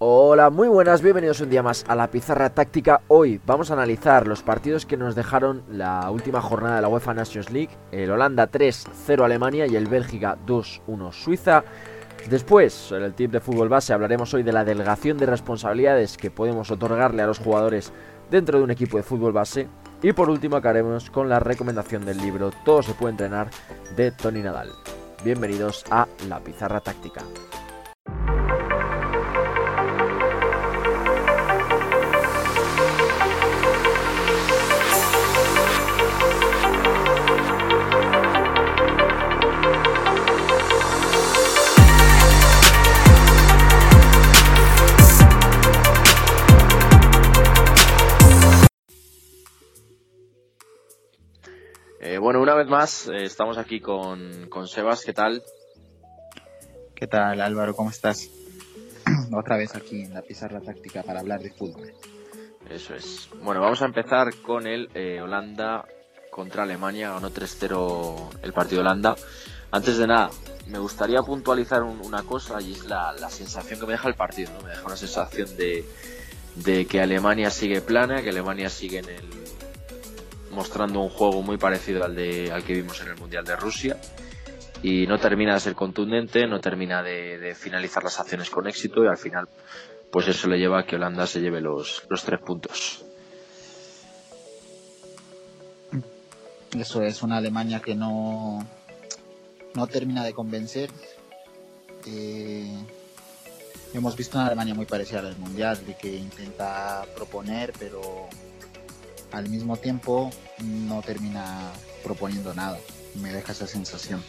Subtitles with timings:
[0.00, 3.00] Hola, muy buenas, bienvenidos un día más a la pizarra táctica.
[3.08, 7.14] Hoy vamos a analizar los partidos que nos dejaron la última jornada de la UEFA
[7.14, 11.64] Nations League, el Holanda 3-0 Alemania y el Bélgica 2-1 Suiza.
[12.30, 16.30] Después, en el tip de fútbol base, hablaremos hoy de la delegación de responsabilidades que
[16.30, 17.92] podemos otorgarle a los jugadores
[18.30, 19.66] dentro de un equipo de fútbol base.
[20.00, 23.50] Y por último, acabaremos con la recomendación del libro Todo se puede entrenar
[23.96, 24.70] de Tony Nadal.
[25.24, 27.24] Bienvenidos a la pizarra táctica.
[52.18, 55.40] Eh, bueno, una vez más, eh, estamos aquí con, con Sebas, ¿qué tal?
[56.96, 57.76] ¿Qué tal Álvaro?
[57.76, 58.28] ¿Cómo estás?
[59.32, 61.92] Otra vez aquí en la pizarra táctica para hablar de fútbol.
[62.68, 63.28] Eso es.
[63.40, 65.84] Bueno, vamos a empezar con el eh, Holanda
[66.32, 67.12] contra Alemania.
[67.12, 69.14] Ganó 3-0 el partido Holanda.
[69.70, 70.30] Antes de nada,
[70.66, 74.16] me gustaría puntualizar un- una cosa y es la, la sensación que me deja el
[74.16, 74.50] partido.
[74.54, 74.62] ¿no?
[74.62, 75.84] Me deja una sensación de,
[76.56, 79.37] de que Alemania sigue plana, que Alemania sigue en el,
[80.58, 83.96] mostrando un juego muy parecido al, de, al que vimos en el Mundial de Rusia.
[84.82, 89.06] Y no termina de ser contundente, no termina de, finalizar las acciones con éxito y
[89.06, 89.48] al final
[90.10, 93.04] pues eso le lleva a que Holanda se lleve los, los tres puntos.
[96.76, 98.66] Eso es una Alemania que no,
[99.74, 100.90] no termina de convencer.
[102.04, 102.74] Eh,
[103.94, 108.28] hemos visto una Alemania muy parecida al Mundial, de que intenta proponer, pero
[109.32, 112.78] al mismo tiempo no termina proponiendo nada.
[113.16, 114.22] Me deja esa sensación.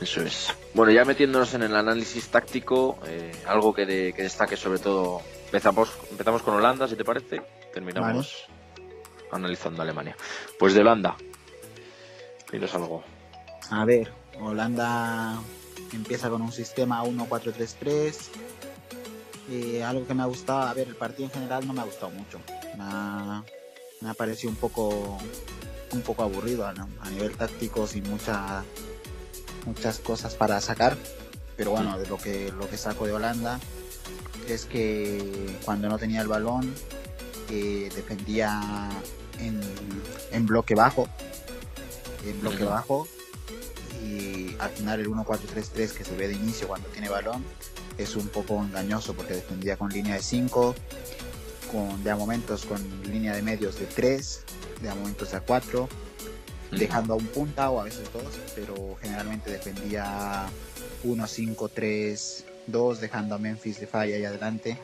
[0.00, 0.48] Eso es.
[0.74, 5.20] Bueno, ya metiéndonos en el análisis táctico, eh, algo que, de- que destaque sobre todo,
[5.46, 7.42] empezamos, empezamos con Holanda, si te parece,
[7.72, 8.44] terminamos
[9.30, 10.16] analizando Alemania.
[10.58, 11.16] Pues de Holanda,
[12.50, 13.04] dinos algo.
[13.70, 15.40] A ver, Holanda
[15.92, 18.16] empieza con un sistema 1-4-3-3.
[19.50, 21.84] Eh, algo que me ha gustado, a ver, el partido en general no me ha
[21.84, 22.40] gustado mucho.
[22.76, 23.44] Me ha,
[24.00, 25.18] me ha parecido un poco,
[25.92, 26.88] un poco aburrido ¿no?
[27.00, 28.64] a nivel táctico, sin mucha,
[29.66, 30.96] muchas cosas para sacar.
[31.56, 33.60] Pero bueno, de lo que, lo que saco de Holanda
[34.48, 36.74] es que cuando no tenía el balón,
[37.50, 38.90] eh, defendía
[39.38, 39.60] en,
[40.32, 41.08] en bloque bajo.
[42.26, 43.06] En bloque bajo
[44.04, 47.44] y al final el 1-4-3-3 que se ve de inicio cuando tiene balón
[47.96, 50.74] es un poco engañoso porque defendía con línea de 5,
[51.74, 54.44] con, de a momentos con línea de medios de 3,
[54.80, 55.88] de a momentos de a 4,
[56.70, 60.46] dejando a un punta o a veces dos, pero generalmente defendía
[61.04, 64.78] 1-5-3-2, dejando a Memphis de falla ahí adelante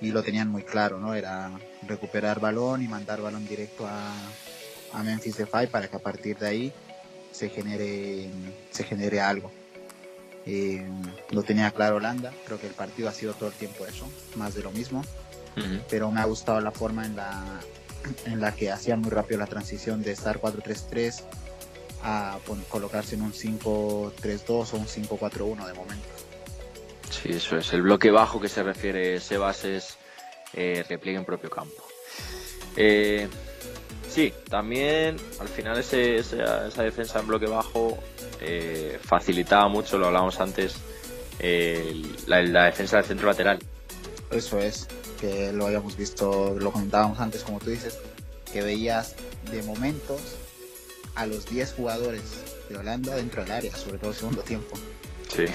[0.00, 1.14] y lo tenían muy claro, ¿no?
[1.14, 1.50] Era
[1.86, 4.12] recuperar balón y mandar balón directo a,
[4.92, 6.72] a Memphis Depay para que a partir de ahí
[7.32, 8.30] se genere
[8.70, 9.50] se genere algo.
[10.46, 10.86] Eh,
[11.30, 14.54] lo tenía claro Holanda, creo que el partido ha sido todo el tiempo eso, más
[14.54, 15.04] de lo mismo,
[15.56, 15.80] Ujú.
[15.90, 17.60] pero me ha gustado la forma en la
[18.24, 21.22] en la que hacían muy rápido la transición de estar 4-3-3
[22.02, 22.38] a
[22.70, 26.06] colocarse en un 5-3-2 o un 5-4-1 de momento.
[27.10, 27.72] Sí, eso es.
[27.74, 29.96] El bloque bajo que se refiere Sebas es
[30.54, 31.82] eh, repliegue en propio campo.
[32.76, 33.28] Eh,
[34.08, 37.98] sí, también al final ese- esa, esa defensa en bloque bajo
[38.40, 40.74] eh, facilitaba mucho, lo hablábamos antes,
[42.26, 43.58] la, la defensa del centro lateral.
[44.30, 44.86] Eso es,
[45.20, 47.98] que lo habíamos visto, lo comentábamos antes, como tú dices,
[48.52, 49.14] que veías
[49.50, 50.20] de momentos
[51.14, 52.22] a los 10 jugadores
[52.68, 54.76] de Holanda dentro del área, sobre todo el segundo tiempo.
[55.28, 55.46] Sí.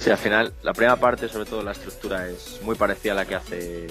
[0.00, 3.24] Sí, al final, la primera parte, sobre todo la estructura, es muy parecida a la
[3.24, 3.86] que hace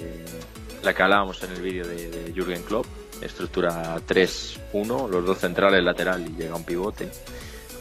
[0.83, 2.85] la que hablábamos en el vídeo de, Jürgen Klopp.
[3.21, 7.09] Estructura 3-1, los dos centrales, lateral y llega un pivote.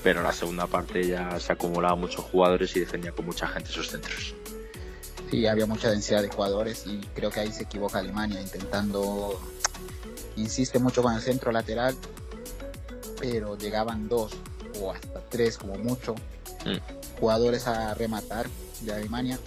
[0.03, 3.71] Pero en la segunda parte ya se acumulaban muchos jugadores y defendía con mucha gente
[3.71, 4.35] esos centros.
[5.33, 9.41] Sí, había mucha densidad de jugadores y creo que ahí se equivoca Alemania intentando,
[10.37, 11.97] insiste mucho con el centro lateral,
[13.19, 14.33] pero llegaban dos
[14.79, 16.15] o hasta tres como mucho
[16.67, 16.77] Mm.
[17.19, 18.47] jugadores a rematar
[18.83, 19.39] de Alemania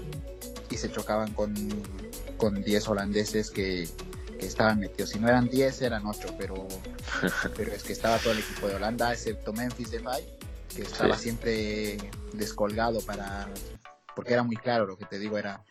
[0.72, 1.54] y se chocaban con,
[2.36, 3.88] con 10 holandeses que,
[4.40, 5.12] que estaban metidos.
[5.12, 6.68] Si no eran 10, eran 8, pero,
[7.56, 10.26] pero es que estaba todo el equipo de Holanda, excepto Memphis Depay,
[10.76, 11.24] que estaba Sí.
[11.26, 11.98] siempre
[12.34, 13.48] descolgado para...
[14.16, 15.64] Porque era muy claro, lo que te digo era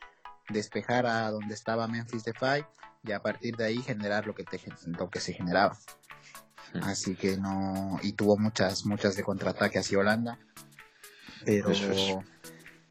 [0.49, 2.65] despejar a donde estaba Memphis Depay
[3.03, 5.77] y a partir de ahí generar lo que, te, lo que se generaba.
[6.83, 7.99] Así que no...
[8.03, 10.39] Y tuvo muchas, muchas de contraataque hacia Holanda.
[11.45, 12.17] Pero es.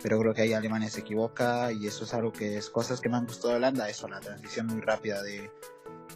[0.02, 3.10] pero creo que ahí Alemania se equivoca y eso es algo que es cosas que
[3.10, 5.50] me han gustado de Holanda, eso, la transición muy rápida de,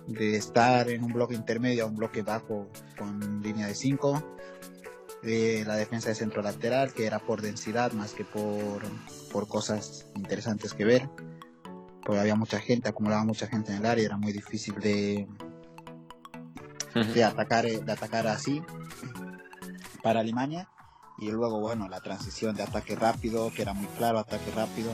[0.07, 4.37] de estar en un bloque intermedio a un bloque bajo con línea de 5,
[5.27, 8.81] de la defensa de centro lateral, que era por densidad más que por,
[9.29, 11.09] por cosas interesantes que ver,
[12.03, 15.27] porque había mucha gente, acumulaba mucha gente en el área, era muy difícil de,
[17.13, 18.63] de atacar, de atacar así
[20.01, 20.69] para Alemania.
[21.19, 24.91] Y luego bueno la transición de ataque rápido que era muy claro ataque rápido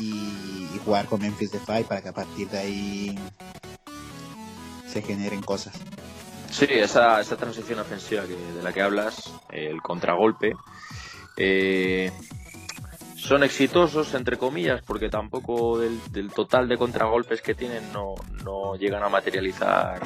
[0.00, 3.18] y, jugar con Memphis Depay para que a partir de ahí
[4.86, 5.74] se generen cosas
[6.54, 10.54] sí esa, esa transición ofensiva que, de la que hablas el contragolpe
[11.36, 12.12] eh,
[13.16, 18.14] son exitosos entre comillas porque tampoco del, del, total de contragolpes que tienen no,
[18.44, 20.00] no llegan a materializar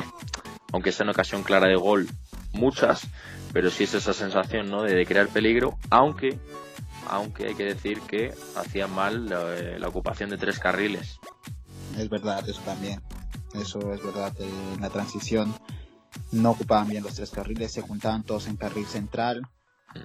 [0.72, 2.08] aunque sea en ocasión clara de gol
[2.52, 3.08] muchas
[3.52, 4.82] pero sí es esa sensación ¿no?
[4.82, 6.38] de, crear peligro, aunque,
[7.08, 11.18] aunque hay que decir que hacían mal eh, la, ocupación de tres carriles.
[11.96, 13.00] Es verdad, eso también.
[13.54, 14.32] Eso es verdad.
[14.38, 15.54] en la transición
[16.32, 19.42] no ocupaban bien los tres carriles, se juntaban todos en carril central,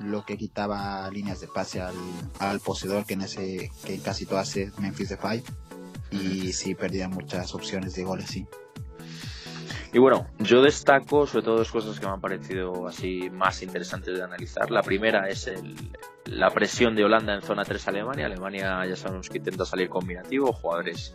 [0.01, 1.95] lo que quitaba líneas de pase al,
[2.39, 5.43] al poseedor, que en ese que casi todas es Memphis Depay,
[6.11, 8.47] y sí perdían muchas opciones de goles, sí.
[9.93, 14.17] Y bueno, yo destaco sobre todo dos cosas que me han parecido así más interesantes
[14.17, 14.71] de analizar.
[14.71, 15.51] La primera es
[16.25, 18.25] la presión de Holanda en zona 3 Alemania.
[18.25, 21.13] Alemania ya sabemos que intenta salir combinativo, jugadores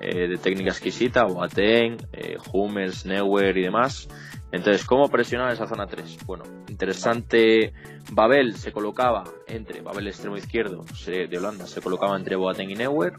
[0.00, 4.08] eh, de técnica exquisita, Boateng, eh, Hummels, Neuer y demás.
[4.52, 6.24] Entonces, ¿cómo presionar esa zona 3?
[6.24, 7.72] Bueno, interesante.
[8.12, 13.14] Babel se colocaba entre, Babel extremo izquierdo de Holanda, se colocaba entre Boateng y Neuer.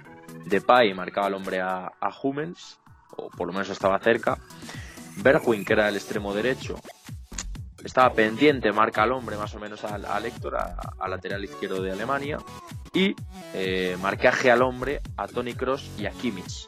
[0.45, 2.79] Depay marcaba al hombre a, a Hummels,
[3.17, 4.37] o por lo menos estaba cerca.
[5.17, 6.75] Bergwijn, que era el extremo derecho,
[7.83, 12.37] estaba pendiente, marca al hombre más o menos al, Héctor, a, lateral izquierdo de Alemania,
[12.93, 13.15] y
[13.53, 16.67] eh, marcaje al hombre a Tony Cross y a Kimmich,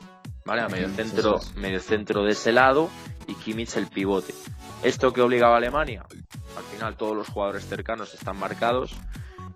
[0.49, 0.63] ¿vale?
[0.63, 2.89] A medio centro, medio centro de ese lado
[3.27, 4.33] y Kimmich el pivote.
[4.81, 6.03] ¿Esto que obligaba a Alemania?
[6.57, 8.95] Al final todos los jugadores cercanos están marcados,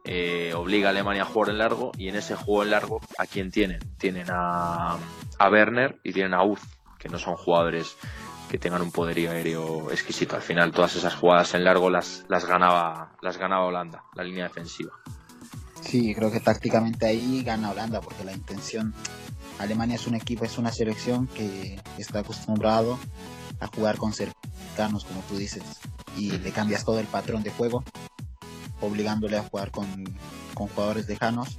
[0.05, 3.25] eh, obliga a Alemania a jugar en largo y en ese juego en largo, ¿a
[3.25, 3.79] quién tienen?
[3.97, 4.97] Tienen a,
[5.39, 6.59] a Werner y tienen a Uz,
[6.99, 7.97] que no son jugadores
[8.51, 10.35] que tengan un poderío aéreo exquisito.
[10.35, 14.43] Al final todas esas jugadas en largo las, las ganaba las ganaba Holanda, la línea
[14.43, 14.91] defensiva.
[15.81, 18.93] Sí, creo que tácticamente ahí gana Holanda porque la intención
[19.63, 22.99] Alemania es un equipo, es una selección que está acostumbrado
[23.59, 25.63] a jugar con cercanos, como tú dices,
[26.17, 27.83] y le cambias todo el patrón de juego,
[28.81, 29.87] obligándole a jugar con,
[30.53, 31.57] con jugadores lejanos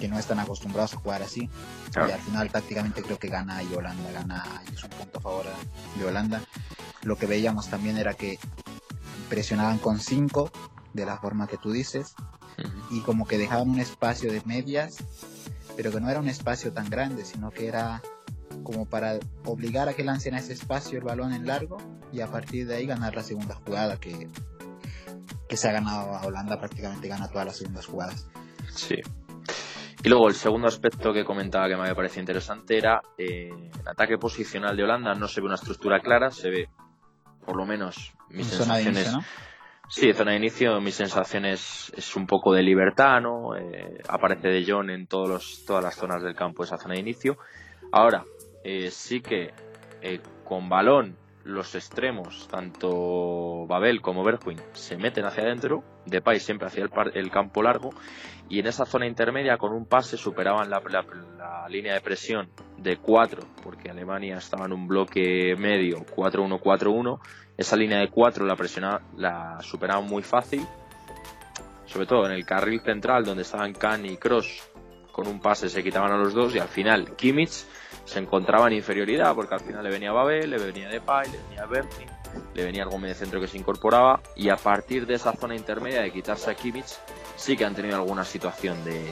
[0.00, 1.48] que no están acostumbrados a jugar así.
[1.94, 5.22] Y al final tácticamente creo que gana y Holanda, gana y es un punto a
[5.22, 5.46] favor
[5.96, 6.42] de Holanda.
[7.02, 8.38] Lo que veíamos también era que
[9.28, 10.50] presionaban con 5
[10.92, 12.14] de la forma que tú dices
[12.90, 14.96] y como que dejaban un espacio de medias,
[15.76, 18.02] pero que no era un espacio tan grande, sino que era
[18.62, 21.78] como para obligar a que lancen a ese espacio el balón en largo
[22.12, 24.28] y a partir de ahí ganar la segunda jugada que,
[25.48, 28.28] que se ha ganado a Holanda prácticamente gana todas las segundas jugadas.
[28.68, 28.96] Sí,
[30.04, 33.88] y luego el segundo aspecto que comentaba que me había parecido interesante era eh, el
[33.88, 35.14] ataque posicional de Holanda.
[35.14, 36.68] No se ve una estructura clara, se ve,
[37.46, 39.06] por lo menos, mis sensaciones.
[39.06, 39.32] Zona de inicio,
[39.94, 43.54] Sí, zona de inicio, mis sensaciones es un poco de libertad, ¿no?
[43.54, 47.00] Eh, aparece De Jong en todos los, todas las zonas del campo esa zona de
[47.00, 47.36] inicio.
[47.92, 48.24] Ahora,
[48.64, 49.50] eh, sí que
[50.44, 56.84] con balón los extremos, tanto Babel como Bergwijn, se meten hacia adentro, Depay siempre hacia
[57.14, 57.90] el, campo largo,
[58.48, 60.82] y en esa zona intermedia con un pase superaban la,
[61.68, 67.20] línea de presión de 4, porque Alemania estaba en un bloque medio 4-1-4-1,
[67.56, 70.66] esa línea de 4 la, la superaban muy fácil,
[71.86, 74.71] sobre todo en el carril central donde estaban Kahn y Cross,
[75.12, 77.64] con un pase se quitaban a los dos y al final Kimmich
[78.04, 81.66] se encontraba en inferioridad porque al final le venía Babel, le venía Depay, le venía
[81.66, 82.08] Bertin,
[82.54, 86.02] le venía algún medio centro que se incorporaba y a partir de esa zona intermedia
[86.02, 86.96] de quitarse a Kimmich
[87.36, 89.04] sí que han tenido alguna situación de,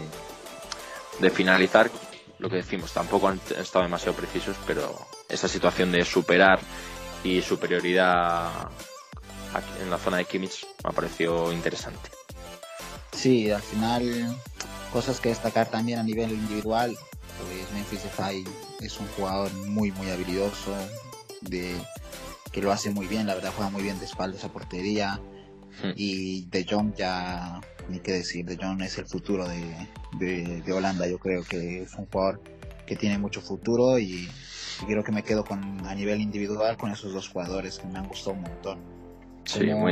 [1.20, 1.90] de finalizar
[2.38, 4.94] lo que decimos, tampoco han estado demasiado precisos, pero
[5.28, 6.58] esa situación de superar
[7.22, 8.70] y superioridad
[9.82, 12.19] en la zona de Kimmich me ha parecido interesante.
[13.12, 14.36] Sí, al final
[14.92, 16.96] cosas que destacar también a nivel individual,
[17.38, 18.44] pues Memphis Depay
[18.80, 20.74] es un jugador muy muy habilidoso,
[21.42, 21.74] de
[22.52, 25.20] que lo hace muy bien, la verdad juega muy bien de espaldas a portería.
[25.82, 25.92] Hmm.
[25.96, 29.88] Y De Jong ya, ni qué decir, De Jong es el futuro de,
[30.18, 32.42] de, Holanda, yo creo que es un jugador
[32.86, 34.28] que tiene mucho futuro y,
[34.86, 38.08] creo que me quedo con a nivel individual con esos dos jugadores que me han
[38.08, 38.78] gustado un montón.
[39.44, 39.88] Sí, como,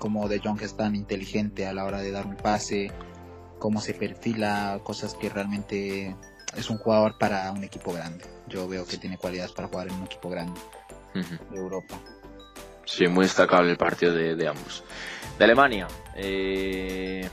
[0.00, 2.90] Como De Jong es tan inteligente a la hora de dar un pase,
[3.58, 6.16] cómo se perfila, cosas que realmente
[6.56, 8.24] es un jugador para un equipo grande.
[8.48, 10.58] Yo veo que tiene cualidades para jugar en un equipo grande
[11.14, 12.00] de Europa.
[12.84, 14.82] Sí, muy destacable el partido de, ambos.
[15.38, 17.28] De Alemania, eh,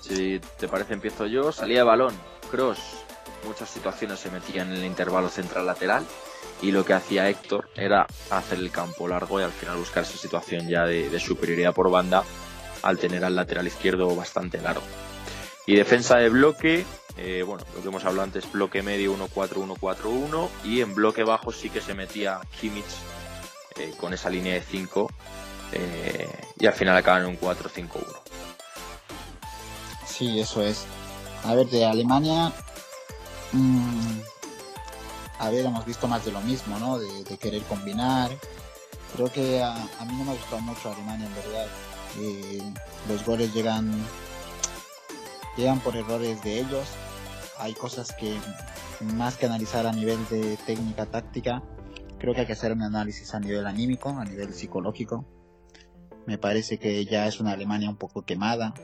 [0.00, 1.50] si te parece empiezo yo.
[1.50, 2.14] Salía de balón,
[2.50, 3.02] cross,
[3.46, 6.04] muchas situaciones se metían en el intervalo central lateral
[6.62, 10.16] y lo que hacía Héctor era hacer el campo largo y al final buscar esa
[10.16, 12.24] situación ya de, superioridad por banda
[12.82, 14.82] al tener al lateral izquierdo bastante largo.
[15.66, 16.84] Y defensa de bloque,
[17.16, 21.70] eh, bueno, lo que hemos hablado antes, bloque medio 1-4-1-4-1 y en bloque bajo sí
[21.70, 22.84] que se metía Kimmich
[23.76, 25.10] eh, con esa línea de 5
[25.72, 27.88] eh, y al final acaban en un 4-5-1.
[30.06, 30.84] Sí, eso es.
[31.44, 32.52] A ver, de Alemania
[33.52, 34.20] Mm,
[35.40, 36.98] a hemos visto más de lo mismo, ¿no?
[36.98, 38.30] De, querer combinar.
[39.14, 39.74] Creo que a,
[40.06, 41.66] mí no me ha gustado mucho Alemania, en verdad.
[42.20, 42.72] Eh,
[43.08, 43.90] los goles llegan,
[45.56, 46.86] llegan por errores de ellos.
[47.58, 48.36] Hay cosas que
[49.00, 51.62] más que analizar a nivel de técnica táctica,
[52.18, 55.24] creo que hay que hacer un análisis a nivel anímico, a nivel psicológico.
[56.26, 58.74] Me parece que ya es una Alemania un poco quemada,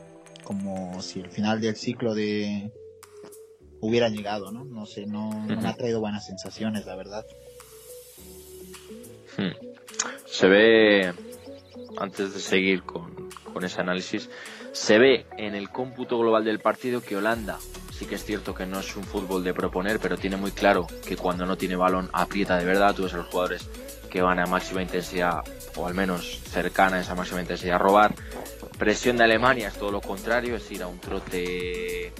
[0.43, 2.71] como si el final del ciclo de,
[3.81, 4.63] hubiera llegado, ¿no?
[4.63, 7.25] No sé, no, me ha traído buenas sensaciones, la verdad.
[9.37, 9.53] Hmm.
[10.25, 11.13] Se ve,
[11.97, 14.29] antes de seguir con, con ese análisis,
[14.71, 17.59] se ve en el cómputo global del partido que Holanda
[17.97, 20.85] sí que es cierto que no es un fútbol de proponer, pero tiene muy claro
[21.07, 22.93] que cuando no tiene balón aprieta de verdad.
[22.93, 23.67] Tú ves a los jugadores
[24.11, 25.43] que van a máxima intensidad,
[25.75, 28.13] o al menos cercana a esa máxima intensidad, a robar.
[28.77, 32.13] Presión de Alemania es todo lo contrario, es ir a un trote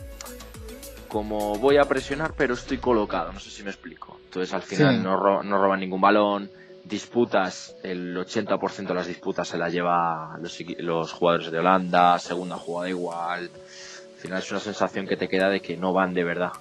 [1.08, 4.20] como voy a presionar, pero estoy colocado, no sé si me explico.
[4.26, 6.50] Entonces al final no, no roban ningún balón,
[6.88, 12.58] disputas, el 80% de las disputas se las lleva los, los, jugadores de Holanda, segunda
[12.58, 13.50] jugada igual.
[13.50, 16.52] Al final es una sensación que te queda de que no van de verdad.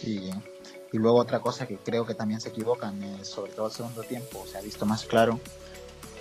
[0.00, 0.30] Sí.
[0.92, 4.02] Y luego otra cosa que creo que también se equivocan, eh, sobre todo el segundo
[4.02, 5.38] tiempo, se ha visto más claro,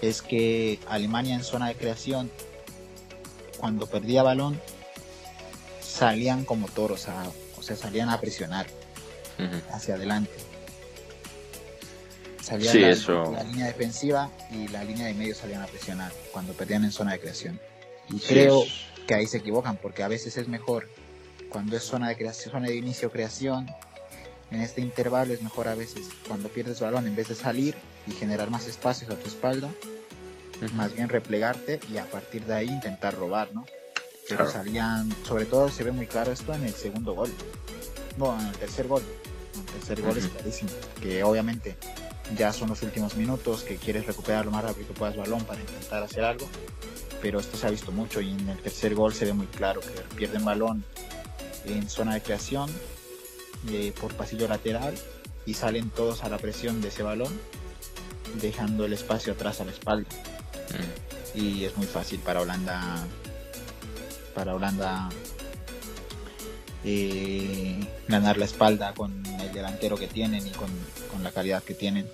[0.01, 2.29] es que Alemania en zona de creación,
[3.59, 4.59] cuando perdía balón,
[5.89, 7.07] salían como toros,
[7.57, 8.67] o sea, salían a presionar
[9.71, 10.31] hacia adelante.
[12.41, 12.97] Salían
[13.33, 17.13] la, línea defensiva y la línea de medio salían a presionar cuando perdían en zona
[17.13, 17.59] de creación.
[18.09, 18.63] Y creo
[19.07, 20.89] que ahí se equivocan porque a veces es mejor
[21.49, 23.67] cuando es zona de creación, zona de inicio creación.
[24.51, 27.75] En este intervalo es mejor a veces cuando pierdes balón en vez de salir
[28.07, 29.69] y generar más espacios a tu espalda,
[30.73, 33.65] más bien replegarte y a partir de ahí intentar robar, ¿no?
[34.29, 37.31] Pero salían, sobre todo se ve muy claro esto en el segundo gol,
[38.17, 40.69] no, en el tercer gol, el tercer gol es clarísimo,
[41.01, 41.75] que obviamente
[42.37, 45.59] ya son los últimos minutos, que quieres recuperar lo más rápido que puedas balón para
[45.59, 46.47] intentar hacer algo,
[47.21, 49.81] pero esto se ha visto mucho y en el tercer gol se ve muy claro
[49.81, 50.85] que pierden balón
[51.65, 52.69] en zona de creación
[53.69, 54.95] eh, por pasillo lateral
[55.45, 57.33] y salen todos a la presión de ese balón
[58.39, 60.07] dejando el espacio atrás a la espalda.
[61.33, 63.05] Y es muy fácil para Holanda
[64.33, 65.09] para Holanda
[66.83, 70.69] eh, ganar la espalda con el delantero que tienen y con,
[71.23, 72.07] la calidad que tienen.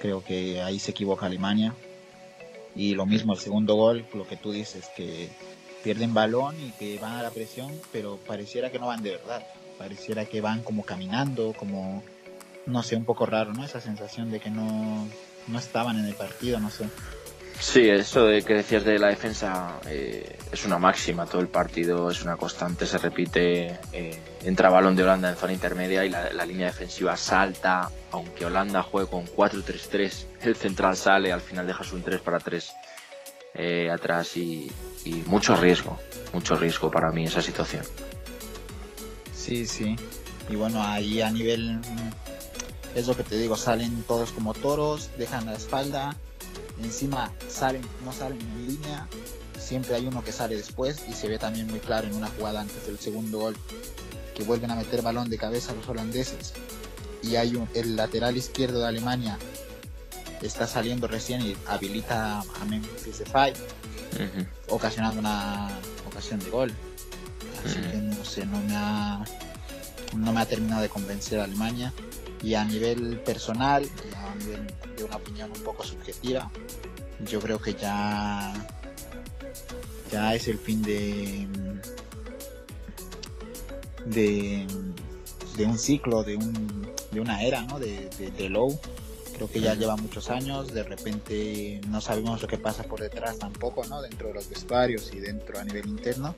[0.00, 1.74] Creo que ahí se equivoca Alemania.
[2.76, 5.30] Y lo mismo el segundo gol, lo que tú dices, que
[5.82, 9.44] pierden balón y que van a la presión, pero pareciera que no van de verdad.
[9.78, 12.04] Pareciera que van como caminando, como,
[12.66, 13.64] no sé, un poco raro, ¿no?
[13.64, 15.08] Esa sensación de que no,
[15.48, 16.84] no estaban en el partido, no sé.
[17.58, 22.10] Sí, eso de que decías de la defensa eh, es una máxima, todo el partido
[22.10, 26.44] es una constante, se repite, eh, entra balón de Holanda en zona intermedia y la,
[26.44, 32.02] línea defensiva salta, aunque Holanda juegue con 4-3-3, el central sale, al final dejas un
[32.02, 32.72] 3 para 3
[33.54, 34.70] eh, atrás y,
[35.26, 35.98] mucho riesgo,
[36.34, 37.84] mucho riesgo para mí esa situación.
[39.34, 39.96] Sí, sí,
[40.50, 41.80] y bueno, ahí a nivel,
[42.94, 46.16] es lo que te digo, salen todos como toros, dejan la espalda
[46.82, 49.08] encima salen, no salen en línea,
[49.58, 52.60] siempre hay uno que sale después y se ve también muy claro en una jugada
[52.60, 53.56] antes del segundo gol
[54.34, 56.52] que vuelven a meter balón de cabeza a los holandeses
[57.22, 59.38] y hay un, el lateral izquierdo de Alemania
[60.42, 63.52] está saliendo recién y habilita a Memphis Depay
[64.68, 65.68] ocasionando una
[66.08, 66.72] ocasión de gol.
[67.64, 69.24] Así que no sé no me ha
[70.14, 71.92] no me ha terminado de convencer a Alemania
[72.46, 73.84] y a nivel personal,
[74.14, 76.48] a nivel de una opinión un poco subjetiva,
[77.28, 78.54] yo creo que ya,
[80.12, 81.48] ya es el fin de,
[84.04, 84.64] de,
[85.56, 87.80] de un ciclo, de, un, de una era, ¿no?
[87.80, 88.78] De, de, Low.
[89.34, 93.40] Creo que ya lleva muchos años, de repente no sabemos lo que pasa por detrás
[93.40, 94.00] tampoco, ¿no?
[94.02, 96.36] Dentro de los vestuarios y dentro a nivel interno.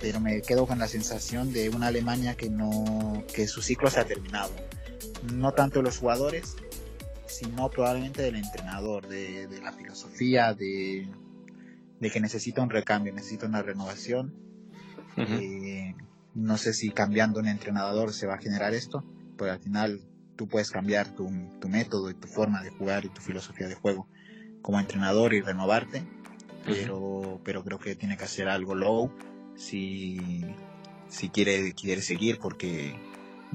[0.00, 4.00] pero me quedo con la sensación de una Alemania que no que su ciclo se
[4.00, 4.50] ha terminado.
[5.32, 6.56] No tanto de los jugadores,
[7.26, 11.08] sino probablemente del entrenador, de, la filosofía, de,
[12.00, 14.34] que necesita un recambio, necesita una renovación.
[15.16, 15.94] Eh,
[16.34, 19.02] no sé si cambiando un entrenador se va a generar esto,
[19.38, 20.00] pero al final
[20.36, 21.30] tú puedes cambiar tu,
[21.60, 24.06] tu método y tu forma de jugar y tu filosofía de juego
[24.66, 26.02] como entrenador y renovarte,
[26.64, 29.12] pero, pero creo que tiene que hacer algo low
[29.54, 30.44] si,
[31.08, 32.96] si quiere, quiere seguir, porque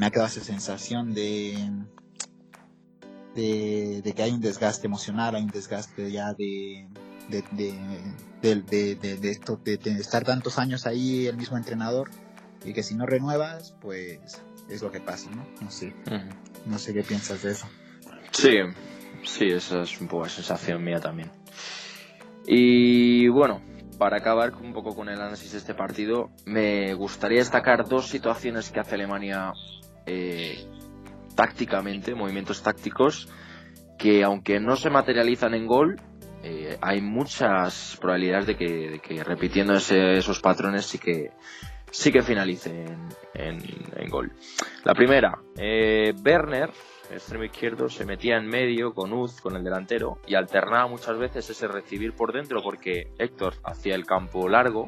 [0.01, 1.55] me ha quedado esa sensación de,
[3.35, 6.87] de, que hay un desgaste emocional, hay un desgaste ya de,
[7.29, 7.43] de,
[8.41, 12.09] de, de, esto, de, estar tantos años ahí el mismo entrenador
[12.65, 14.41] y que si no renuevas, pues
[14.71, 15.45] es lo que pasa, ¿no?
[15.61, 15.93] No sé,
[16.65, 17.67] no sé qué piensas de eso.
[18.31, 18.57] Sí,
[19.23, 21.29] sí, esa es un poco la sensación mía también.
[22.47, 23.61] Y bueno,
[23.99, 28.71] para acabar un poco con el análisis de este partido, me gustaría destacar dos situaciones
[28.71, 29.53] que hace Alemania
[30.05, 30.65] eh,
[31.35, 33.29] tácticamente, movimientos tácticos,
[33.97, 36.01] que aunque no se materializan en gol,
[36.43, 41.31] eh, hay muchas probabilidades de que, repitiendo esos patrones sí que
[41.91, 42.85] sí que finalice
[43.33, 44.31] en, gol.
[44.85, 46.71] La primera, eh, Werner
[47.15, 51.49] extremo izquierdo, se metía en medio con Uz, con el delantero, y alternaba muchas veces
[51.49, 54.87] ese recibir por dentro porque Héctor hacía el campo largo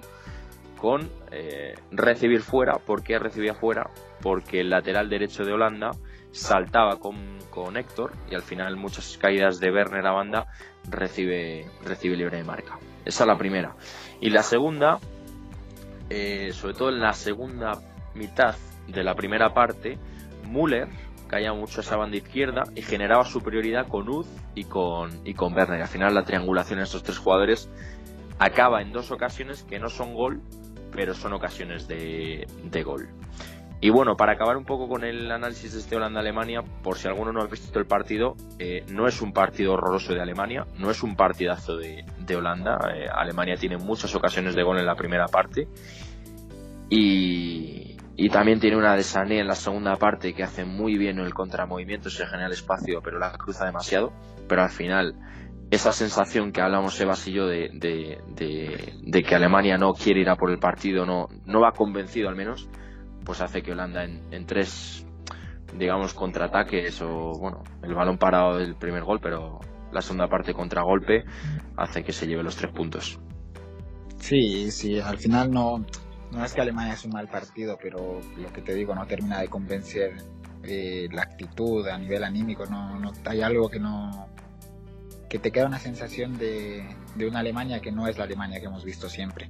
[0.78, 2.74] con eh, recibir fuera.
[2.74, 3.90] ¿Por qué recibía fuera?
[4.24, 5.92] Porque el lateral derecho de Holanda
[6.32, 10.48] saltaba con, con Héctor y al final muchas caídas de Werner a banda
[10.90, 12.80] recibe, recibe libre de marca.
[13.06, 13.76] Esa es la primera.
[14.20, 14.98] Y la segunda,
[16.10, 17.82] eh, sobre todo en la segunda
[18.16, 18.56] mitad
[18.88, 20.00] de la primera parte,
[20.50, 20.88] Müller
[21.28, 25.82] caía mucho esa banda izquierda y generaba superioridad con Uz y con, y con Werner.
[25.82, 27.70] Al final la triangulación en estos tres jugadores
[28.40, 30.42] acaba en dos ocasiones que no son gol,
[30.92, 32.46] pero son ocasiones de,
[32.86, 33.10] gol.
[33.84, 37.34] Y bueno, para acabar un poco con el análisis de este Holanda-Alemania, por si alguno
[37.34, 41.04] no ha visto el partido, eh, no es un partido horroroso de Alemania, no es
[41.04, 42.78] un partidazo de, Holanda.
[42.96, 45.68] Eh, Alemania tiene muchas ocasiones de gol en la primera parte.
[46.90, 51.20] Y, y también tiene una de Sané en la segunda parte que hace muy bien
[51.20, 54.14] el contramovimiento, se genera el espacio, pero la cruza demasiado.
[54.48, 55.14] Pero al final,
[55.72, 60.38] esa sensación que hablamos Sebas y yo de, de, que Alemania no quiere ir a
[60.38, 62.70] por el partido, no, no va convencido al menos,
[63.26, 65.06] pues hace que Holanda en, tres,
[65.78, 69.60] digamos, contraataques o, bueno, el balón parado del primer gol, pero
[69.92, 71.24] la segunda parte contragolpe
[71.78, 73.20] hace que se lleve los tres puntos.
[74.20, 75.86] Sí, sí, al final no,
[76.32, 79.40] no es que Alemania es un mal partido, pero lo que te digo, no termina
[79.42, 80.14] de convencer
[80.64, 84.28] eh, la actitud a nivel anímico, no, no hay algo que no
[85.30, 88.68] que te queda una sensación de, de una Alemania que no es la Alemania que
[88.68, 89.50] hemos visto siempre.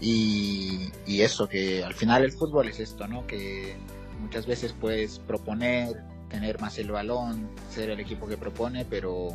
[0.00, 3.26] Y, eso, que al final el fútbol es esto, ¿no?
[3.26, 3.76] Que
[4.20, 9.28] muchas veces puedes proponer, tener más el balón, ser el equipo que propone, pero,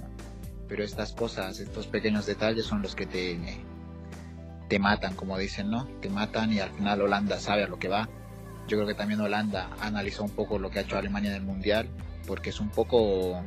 [0.68, 3.40] pero estas cosas, estos pequeños detalles son los que te,
[4.68, 5.86] te matan, como dicen, ¿no?
[6.02, 8.10] Te matan y al final Holanda sabe a lo que va.
[8.68, 11.44] Yo creo que también Holanda analizó un poco lo que ha hecho Alemania en el
[11.44, 11.90] Mundial,
[12.28, 13.42] porque es un poco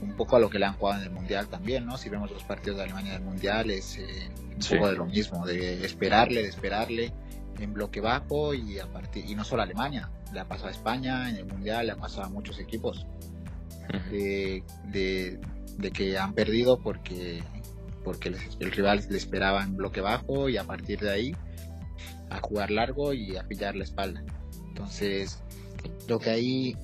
[0.00, 1.96] un poco a lo que le han jugado en el Mundial también, ¿no?
[1.96, 5.06] Si vemos los partidos de Alemania en el Mundial es eh, un poco de lo
[5.06, 7.12] mismo, de esperarle, de esperarle
[7.58, 10.72] en bloque bajo y a partir y no solo a Alemania, le ha pasado a
[10.72, 13.06] España en el Mundial, le ha pasado a muchos equipos
[14.10, 17.42] de, de que han perdido porque
[18.04, 18.28] porque
[18.60, 21.36] el rival le esperaba en bloque bajo y a partir de ahí
[22.30, 24.22] a jugar largo y a pillar la espalda.
[24.68, 25.42] Entonces,
[26.06, 26.76] creo que ahí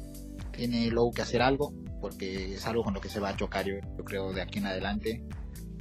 [0.52, 3.66] tiene luego que hacer algo, porque es algo con lo que se va a chocar
[3.66, 5.24] yo, creo de aquí en adelante.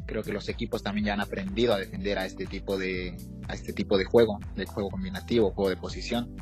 [0.06, 3.16] Creo que los equipos también ya han aprendido a defender a este tipo de
[3.48, 6.36] a este tipo de juego, de juego combinativo, juego de posición.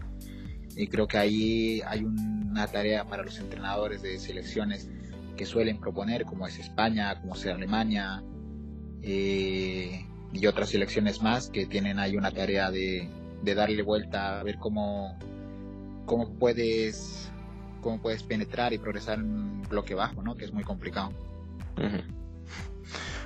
[0.75, 4.89] Y creo que ahí hay una tarea para los entrenadores de selecciones
[5.35, 8.23] que suelen proponer, como es España, como es Alemania,
[9.01, 13.09] eh, y otras selecciones más que tienen ahí una tarea de,
[13.43, 15.17] darle vuelta a ver cómo,
[16.05, 17.31] cómo puedes
[17.81, 20.35] cómo puedes penetrar y progresar en bloque bajo, ¿no?
[20.35, 21.11] Que es muy complicado.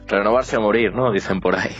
[0.07, 1.11] Renovarse a morir, ¿no?
[1.11, 1.73] Dicen por ahí.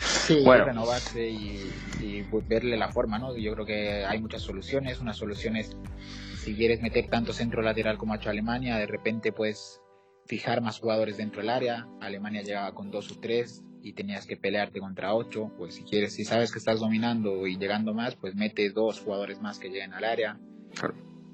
[0.00, 0.64] Sí, bueno.
[0.64, 3.36] renovarse y, y, verle la forma, ¿no?
[3.36, 5.00] Yo creo que hay muchas soluciones.
[5.00, 5.76] Una solución es,
[6.36, 9.80] si quieres meter tanto centro lateral como ha hecho Alemania, de repente pues
[10.26, 11.86] fijar más jugadores dentro del área.
[12.00, 15.52] Alemania llegaba con dos o tres y tenías que pelearte contra ocho.
[15.56, 19.40] Pues si quieres, si sabes que estás dominando y llegando más, pues mete dos jugadores
[19.40, 20.38] más que lleguen al área.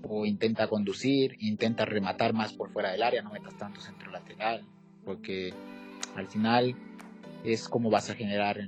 [0.09, 4.65] O intenta conducir, intenta rematar más por fuera del área, no metas tanto centro lateral,
[5.05, 5.53] porque
[6.15, 6.77] al final
[7.45, 8.59] es como vas a generar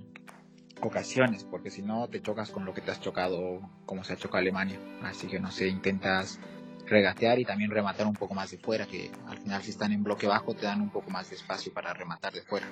[0.80, 4.16] ocasiones, porque si no te chocas con lo que te has chocado, como se ha
[4.16, 4.78] chocado Alemania.
[5.02, 6.38] Así que no sé, intentas
[6.86, 10.02] regatear y también rematar un poco más de fuera, que al final si están en
[10.02, 12.66] bloque bajo te dan un poco más de espacio para rematar de fuera.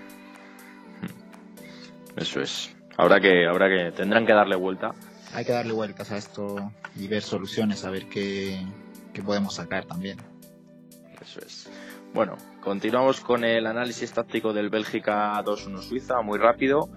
[2.16, 2.74] Eso es.
[2.96, 4.92] Habrá que, habrá que, tendrán que darle vuelta.
[5.34, 8.64] Hay que darle vueltas a esto y ver soluciones, a ver qué,
[9.24, 10.18] podemos sacar también.
[11.20, 11.68] Eso es.
[12.12, 16.88] Bueno, continuamos con el análisis táctico del Bélgica 2-1 Suiza, muy rápido.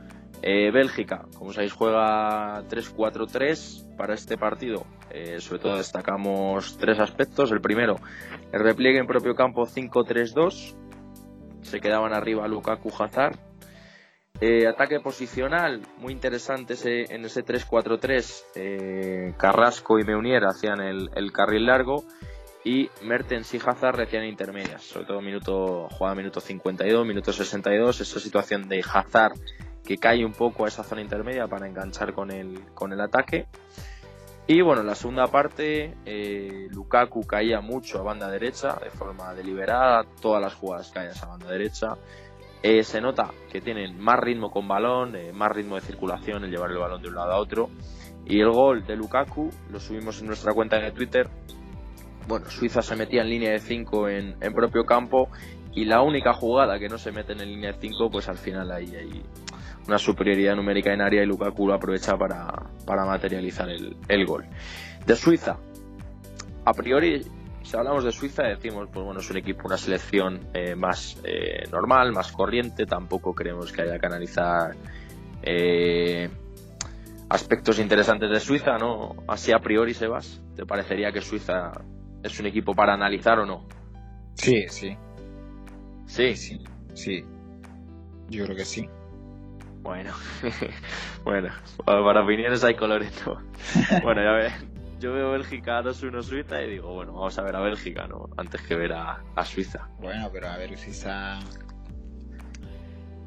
[0.43, 4.85] Eh, Bélgica, como sabéis, juega 3-4-3 para este partido.
[5.09, 7.51] Eh, sobre todo destacamos tres aspectos.
[7.51, 7.95] El primero,
[8.51, 10.75] el repliegue en propio campo 5-3-2.
[11.63, 13.46] Se quedaban arriba Lukaku Hazard.
[14.39, 19.35] Eh, ataque posicional, muy interesante ese, en ese 3-4-3.
[19.37, 22.03] Carrasco y Meunier hacían el, el carril largo
[22.67, 28.19] y Mertens y Hazard recién intermedias, sobre todo minuto, jugada minuto 52, minuto 62, esa
[28.19, 29.33] situación de Hazard
[29.85, 33.47] que cae un poco a esa zona intermedia para enganchar con el, con el ataque.
[34.45, 39.33] Y bueno, en la segunda parte, eh, Lukaku caía mucho a banda derecha de forma
[39.33, 41.95] deliberada, todas las jugadas caen a esa banda derecha.
[42.69, 46.51] Eh, se nota que tienen más ritmo con balón, eh, más ritmo de circulación, el
[46.51, 47.69] llevar el balón de un lado a otro.
[48.25, 51.29] Y el gol de Lukaku lo subimos en nuestra cuenta de Twitter.
[52.27, 55.29] Bueno, Suiza se metía en línea de 5 en, propio campo
[55.75, 58.69] y la única jugada que no se mete en línea de 5, pues al final
[58.69, 59.23] hay
[59.87, 64.43] una superioridad numérica en área y Lukaku lo aprovecha para, materializar el, gol.
[65.05, 65.57] De Suiza,
[66.65, 67.21] a priori,
[67.67, 71.67] si hablamos de Suiza, decimos, pues bueno, es un equipo, una selección eh, más eh,
[71.69, 74.73] normal, más corriente, tampoco creemos que haya que analizar
[75.43, 76.29] eh,
[77.27, 79.17] aspectos interesantes de Suiza, ¿no?
[79.27, 81.73] Así a priori, Sebas, ¿te parecería que Suiza
[82.23, 83.67] es un equipo para analizar o no?
[84.35, 84.95] Sí, sí.
[86.05, 86.35] Sí.
[86.35, 86.61] Sí,
[86.93, 87.25] sí.
[88.29, 88.87] Yo creo que sí.
[89.81, 90.13] Bueno,
[91.25, 91.49] bueno,
[91.85, 93.11] para opiniones hay colores.
[94.01, 94.53] Bueno, ya ves,
[94.99, 98.29] yo veo Bélgica 2-1 Suiza y digo, bueno, vamos a ver a Bélgica, ¿no?
[98.37, 99.89] Antes que ver a, a Suiza.
[99.99, 101.39] Bueno, pero a ver, Suiza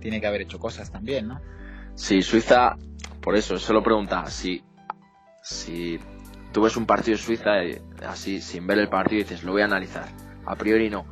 [0.01, 1.41] tiene que haber hecho cosas también, ¿no?
[1.95, 2.77] Sí, Suiza,
[3.21, 4.65] por eso, se lo preguntaba, si,
[5.43, 5.99] si
[6.53, 9.53] tú ves un partido de Suiza y, así, sin ver el partido, y dices, lo
[9.53, 10.09] voy a analizar.
[10.47, 11.05] A priori no.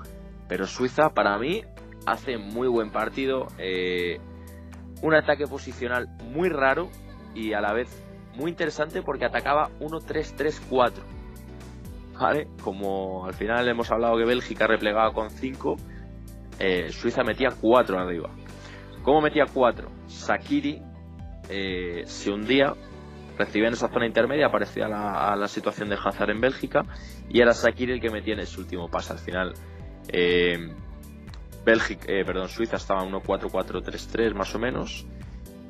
[0.49, 1.62] Pero Suiza, para mí,
[2.07, 3.49] hace muy buen partido.
[3.59, 4.18] Eh,
[5.03, 6.90] un ataque posicional muy raro
[7.35, 7.88] y a la vez
[8.38, 10.92] muy interesante porque atacaba 1-3-3-4.
[12.18, 12.48] ¿Vale?
[12.62, 15.77] Como al final hemos hablado que Bélgica replegaba con 5,
[16.59, 18.31] eh, Suiza metía 4 arriba.
[19.03, 19.88] ¿Cómo metía 4?
[20.07, 20.83] Sakiri
[21.48, 22.74] eh, se hundía,
[23.37, 26.83] recibía en esa zona intermedia, parecía la, a la, situación de Hazard en Bélgica,
[27.29, 29.12] y era Sakiri el que metía en ese último pase.
[29.12, 29.55] Al final,
[30.09, 30.74] eh,
[31.64, 35.07] Bélgica, eh, perdón, Suiza estaba 1-4-4-3-3 más o menos.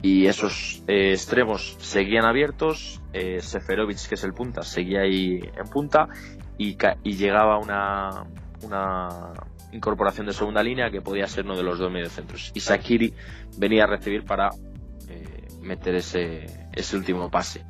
[0.02, 3.00] Y esos eh, extremos seguían abiertos.
[3.12, 6.08] Eh, Seferovic, que es el punta, seguía ahí en punta.
[6.56, 8.24] Y, llegaba una,
[8.62, 9.32] una
[9.72, 12.52] incorporación de segunda línea que podía ser uno de los dos mediocentros.
[12.54, 13.12] Y Sakiri
[13.58, 14.50] venía a recibir para
[15.08, 17.64] eh, meter ese, ese último pase.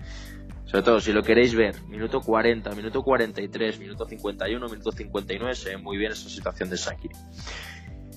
[0.64, 5.70] Sobre todo, si lo queréis ver, minuto 40, minuto 43, minuto 51, minuto 59, se
[5.70, 7.14] ve muy bien esa situación de Sakiri.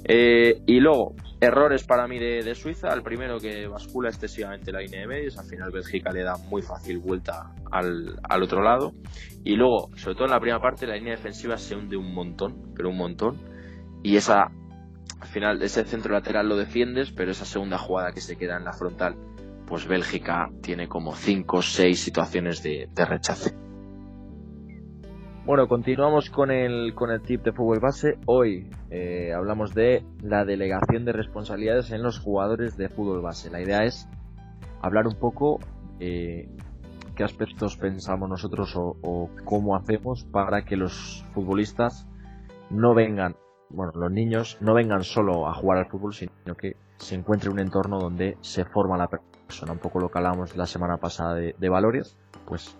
[0.03, 2.93] Eh, y luego, errores para mí de, Suiza.
[2.93, 5.37] El primero que bascula excesivamente la línea de medios.
[5.37, 8.93] Al final Bélgica le da muy fácil vuelta al, al, otro lado.
[9.43, 12.73] Y luego, sobre todo en la primera parte, la línea defensiva se hunde un montón,
[12.75, 13.37] pero un montón.
[14.03, 14.51] Y esa,
[15.19, 18.63] al final, ese centro lateral lo defiendes, pero esa segunda jugada que se queda en
[18.63, 19.15] la frontal,
[19.65, 23.55] pues Bélgica tiene como 5 o 6 situaciones de, de rechace.
[25.43, 28.19] Bueno, continuamos con el, con el tip de fútbol base.
[28.27, 33.49] Hoy eh, hablamos de la delegación de responsabilidades en los jugadores de fútbol base.
[33.49, 34.07] La idea es
[34.83, 35.59] hablar un poco
[35.99, 36.47] eh,
[37.15, 42.07] qué aspectos pensamos nosotros o, cómo hacemos para que los futbolistas
[42.69, 43.35] no vengan,
[43.69, 47.57] bueno, los niños no vengan solo a jugar al fútbol, sino que se encuentre un
[47.57, 49.71] entorno donde se forma la persona.
[49.71, 52.77] Un poco lo que hablábamos la semana pasada de, de valores, pues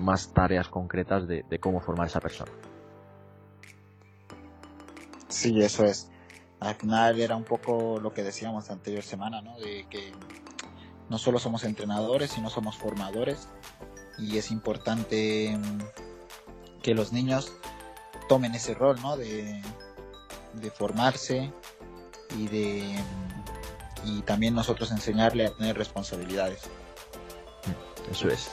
[0.00, 2.50] más tareas concretas de, de, cómo formar esa persona.
[5.28, 6.10] Sí, eso es.
[6.60, 9.58] Al final era un poco lo que decíamos la anterior semana, ¿no?
[9.58, 10.12] De que
[11.08, 13.48] no solo somos entrenadores, sino somos formadores.
[14.18, 15.58] Y es importante
[16.82, 17.52] que los niños
[18.28, 19.16] tomen ese rol, ¿no?
[19.16, 19.60] De,
[20.54, 21.52] de formarse
[22.38, 22.96] y de
[24.04, 26.62] y también nosotros enseñarle a tener responsabilidades.
[28.10, 28.50] Eso es.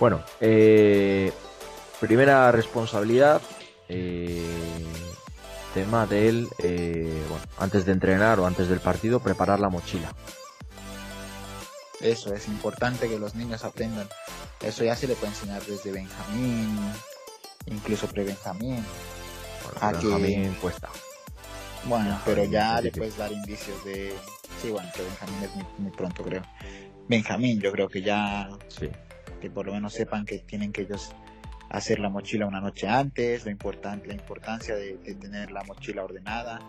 [0.00, 1.32] Bueno, eh,
[2.00, 3.42] primera responsabilidad,
[3.88, 4.84] eh,
[5.74, 10.14] tema del, eh, bueno, antes de entrenar o antes del partido, preparar la mochila.
[12.00, 14.08] Eso es importante que los niños aprendan.
[14.62, 16.78] Eso ya se le puede enseñar desde Benjamín,
[17.66, 18.84] incluso pre-Benjamín.
[19.80, 20.88] Bueno, Benjamín cuesta.
[21.84, 24.14] Bueno, pero ya le puedes dar indicios de...
[24.62, 26.42] Sí, bueno, que Benjamín es muy, pronto, creo.
[27.08, 28.48] Benjamín, yo creo que ya...
[28.68, 28.88] Sí.
[29.40, 31.14] Que por lo menos sepan que tienen que ellos
[31.70, 36.60] hacer la mochila una noche antes, lo importante, la importancia de, tener la mochila ordenada,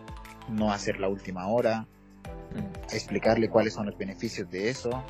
[0.50, 1.88] no hacer la última hora,
[2.54, 2.94] mm.
[2.94, 5.04] explicarle cuáles son los beneficios de eso,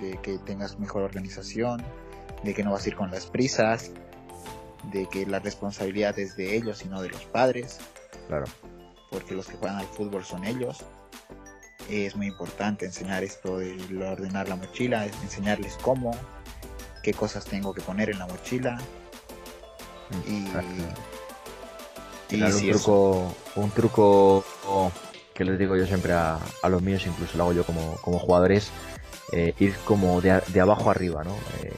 [0.00, 1.82] de que tengas mejor organización,
[2.42, 3.92] de que no vas a ir con las prisas,
[4.84, 7.78] de que la responsabilidad es de ellos y no de los padres.
[8.28, 8.46] Claro.
[9.10, 10.84] Porque los que juegan al fútbol son ellos.
[11.90, 13.74] Es muy importante enseñar esto de
[14.06, 16.12] ordenar la mochila, enseñarles cómo,
[17.02, 18.78] qué cosas tengo que poner en la mochila,
[20.26, 20.46] y,
[22.36, 24.44] un, truco, un truco
[25.34, 28.70] que les digo yo siempre a, los míos, incluso lo hago yo como, como jugadores,
[29.32, 31.34] eh, ir como de, de, abajo arriba, ¿no?
[31.62, 31.72] Eh,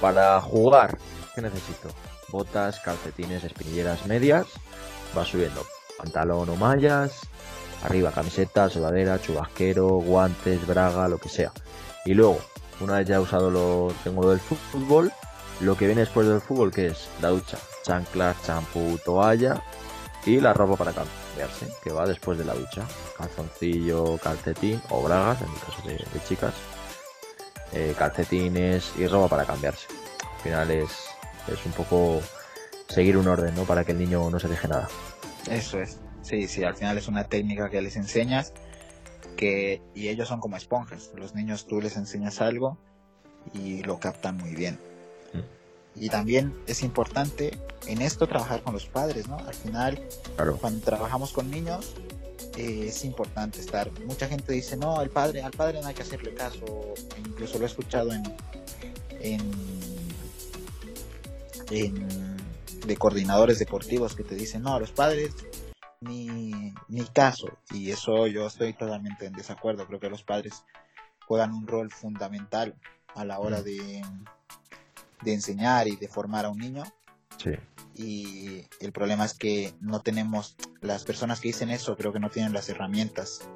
[0.00, 0.98] para jugar,
[1.34, 1.88] ¿qué necesito?
[2.28, 4.46] Botas, calcetines, espinilleras medias,
[5.16, 5.66] va subiendo
[5.98, 7.20] pantalón o mallas,
[7.84, 11.52] arriba camiseta, sudadera, chubasquero, guantes, braga, lo que sea.
[12.04, 12.40] Y luego,
[12.80, 15.12] una vez ya usado lo, tengo del fútbol,
[15.60, 19.62] lo que viene después del fútbol, que es la ducha, chanclas, champú, toalla
[20.24, 22.86] y la ropa para cambiarse, que va después de la ducha.
[23.16, 26.54] Calzoncillo, calcetín o bragas, en el caso de, chicas.
[27.72, 29.86] Eh, calcetines y ropa para cambiarse.
[30.36, 30.90] Al final es,
[31.46, 32.20] es un poco
[32.88, 33.64] seguir un orden, ¿no?
[33.64, 34.88] Para que el niño no se deje nada.
[35.48, 35.98] Eso es.
[36.22, 38.52] Sí, sí, al final es una técnica que les enseñas
[39.40, 41.12] que y ellos son como esponjas.
[41.16, 42.76] Los niños tú les enseñas algo
[43.54, 44.78] y lo captan muy bien.
[45.96, 49.38] Y también es importante en esto trabajar con los padres, ¿no?
[49.38, 50.00] Al final,
[50.60, 51.94] cuando trabajamos con niños,
[52.58, 53.90] eh, es importante estar.
[54.04, 56.94] Mucha gente dice, no, el padre, al padre no hay que hacerle caso.
[57.18, 58.22] Incluso lo he escuchado en,
[59.22, 59.40] en,
[61.70, 62.36] en
[62.86, 65.32] de coordinadores deportivos que te dicen, no, a los padres
[66.00, 67.58] ni, ni caso.
[67.70, 69.86] Y eso yo estoy totalmente en desacuerdo.
[69.86, 70.64] Creo que los padres
[71.26, 72.74] juegan un rol fundamental
[73.14, 74.02] a la hora de
[75.22, 76.84] de enseñar y de formar a un niño.
[77.36, 77.52] Sí.
[77.94, 82.30] Y el problema es que no tenemos, las personas que dicen eso creo que no
[82.30, 83.48] tienen las herramientas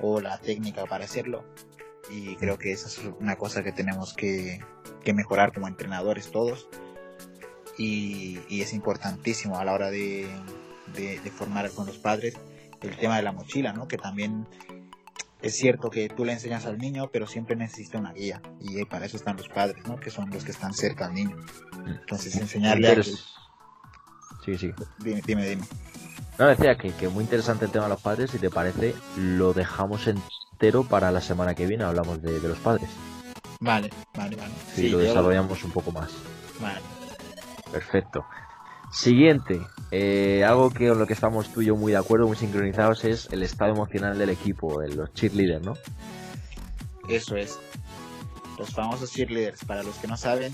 [0.00, 1.44] o la técnica para hacerlo.
[2.10, 4.60] Y creo que esa es una cosa que tenemos que,
[5.14, 6.68] mejorar como entrenadores todos.
[7.78, 10.28] Y, es importantísimo a la hora de,
[10.92, 12.34] de, de, formar con los padres
[12.80, 13.86] el tema de la mochila, ¿no?
[13.86, 14.46] Que también
[15.42, 18.40] es cierto que tú le enseñas al niño, pero siempre necesita una guía.
[18.60, 19.96] Y para eso están los padres, ¿no?
[19.96, 21.36] Que son los que están cerca al niño.
[21.86, 23.02] Entonces, enseñarle a...
[23.02, 24.72] Sí, sí.
[24.98, 25.62] Dime, dime, dime.
[26.38, 28.30] No, decía que, que muy interesante el tema de los padres.
[28.30, 31.84] Si te parece, lo dejamos entero para la semana que viene.
[31.84, 32.88] Hablamos de, los padres.
[33.60, 34.52] Vale, vale, vale.
[34.74, 36.10] Sí, lo desarrollamos un poco más.
[36.60, 36.80] Vale.
[37.70, 38.24] Perfecto.
[38.92, 42.36] Siguiente, eh, algo que con lo que estamos tú y yo muy de acuerdo, muy
[42.36, 45.72] sincronizados, es el estado emocional del equipo, de los cheerleaders, ¿no?
[47.08, 47.58] Eso es.
[48.58, 49.64] Los famosos cheerleaders.
[49.64, 50.52] Para los que no saben,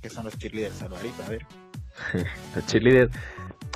[0.00, 1.22] ¿qué son los cheerleaders, Alvarito?
[1.22, 1.46] A ver.
[2.54, 3.14] los cheerleaders,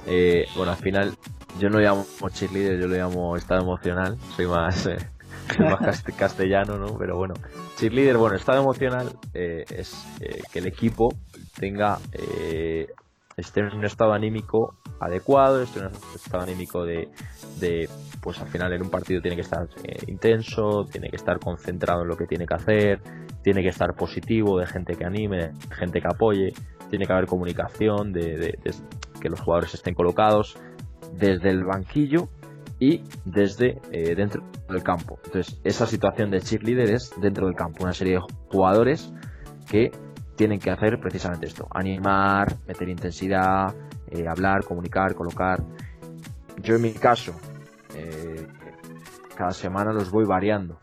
[0.07, 1.15] eh, bueno, al final,
[1.59, 4.17] yo no llamo cheerleader, yo lo llamo estado emocional.
[4.35, 4.97] Soy más, eh,
[5.59, 6.97] más castellano, ¿no?
[6.97, 7.35] Pero bueno,
[7.79, 9.95] cheerleader, bueno, estado emocional es
[10.51, 11.15] que el equipo
[11.59, 11.99] tenga
[13.40, 17.09] esté en un estado anímico adecuado, esté en un estado anímico de,
[18.20, 22.03] pues al final en un partido tiene que estar eh, intenso, tiene que estar concentrado
[22.03, 23.00] en lo que tiene que hacer,
[23.42, 26.53] tiene que estar positivo, de gente que anime, de gente que apoye,
[26.90, 28.59] tiene que haber comunicación, de,
[29.20, 30.57] que los jugadores estén colocados
[31.14, 32.29] desde el banquillo
[32.79, 35.18] y desde eh, dentro del campo.
[35.24, 39.12] Entonces, esa situación de cheerleader es dentro del campo, una serie de jugadores
[39.70, 39.92] que
[40.40, 43.74] tienen que hacer precisamente esto, animar, meter intensidad,
[44.11, 45.62] eh, hablar, comunicar, colocar.
[46.62, 47.35] Yo en mi caso,
[47.94, 48.46] eh,
[49.37, 50.81] cada semana los voy variando.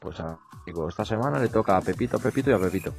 [0.00, 0.22] Pues
[0.64, 2.94] digo, esta semana le toca a Pepito, a Pepito y a Pepito.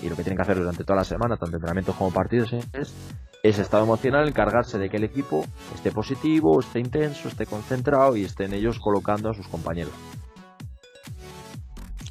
[0.00, 2.94] Y lo que tienen que hacer durante toda la semana, tanto entrenamientos como partidos, es
[3.42, 8.24] ese estado emocional, encargarse de que el equipo esté positivo, esté intenso, esté concentrado y
[8.24, 9.92] estén ellos colocando a sus compañeros.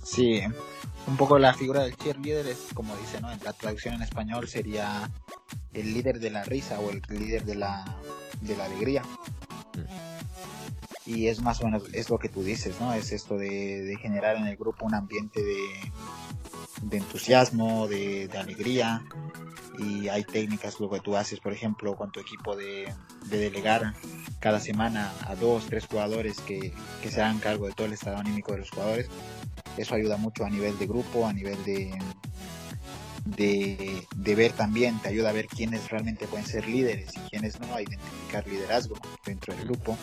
[0.04, 0.44] Sí,
[1.08, 3.32] un poco la figura del cheerleader es como dice, ¿no?
[3.32, 5.10] En la traducción en español sería
[5.74, 7.86] el líder de la risa o el líder de la,
[8.42, 9.04] de la alegría.
[11.14, 12.94] Y es más o menos, es lo que tú dices, ¿no?
[12.94, 19.04] Es esto de, generar en el grupo un ambiente de, entusiasmo, de, alegría.
[19.78, 22.94] Y hay técnicas, lo que tú haces, por ejemplo, con tu equipo de,
[23.30, 23.94] delegar
[24.40, 26.74] cada semana a dos, tres jugadores que,
[27.10, 29.08] se hagan cargo de todo el estado anímico de los jugadores
[29.76, 31.94] Eso ayuda mucho a nivel de grupo, a nivel de,
[33.26, 37.76] de, ver también, te ayuda a ver quiénes realmente pueden ser líderes y quiénes no,
[37.76, 38.96] a identificar liderazgo
[39.26, 39.98] dentro del grupo,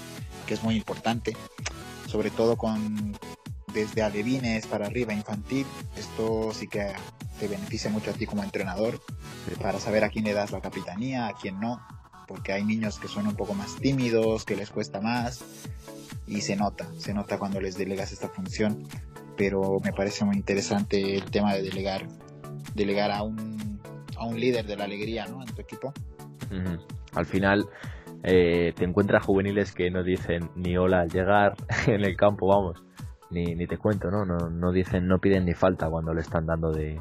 [0.49, 1.37] que es muy importante,
[2.09, 3.17] sobre todo con
[3.75, 6.93] desde alevines para arriba infantil, esto sí que
[7.39, 8.99] te beneficia mucho a ti como entrenador
[9.61, 11.81] para saber a quién le das la capitanía, a quién no,
[12.27, 15.45] porque hay niños que son un poco más tímidos, que les cuesta más
[16.27, 18.89] y se nota, se nota cuando les delegas esta función,
[19.37, 22.09] pero me parece muy interesante el tema de delegar
[22.75, 23.81] delegar a un,
[24.17, 25.43] a un líder de la alegría ¿no?
[25.43, 25.93] en tu equipo.
[27.13, 27.69] Al final
[28.23, 31.55] eh, te encuentras juveniles que no dicen ni hola al llegar
[31.87, 32.83] en el campo, vamos,
[33.31, 34.25] ni, ni te cuento, ¿no?
[34.25, 34.51] ¿no?
[34.51, 37.01] No dicen, no piden ni falta cuando le están dando de,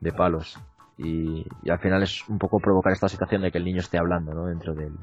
[0.00, 0.58] de palos.
[0.98, 4.34] Y, al final es un poco provocar esta situación de que el niño esté hablando,
[4.34, 4.46] ¿no?
[4.46, 4.94] Dentro del,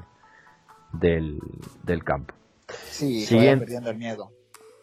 [0.92, 1.38] del,
[1.82, 2.34] del campo.
[2.68, 3.64] Sí, Siguiente...
[3.64, 4.30] perdiendo el miedo.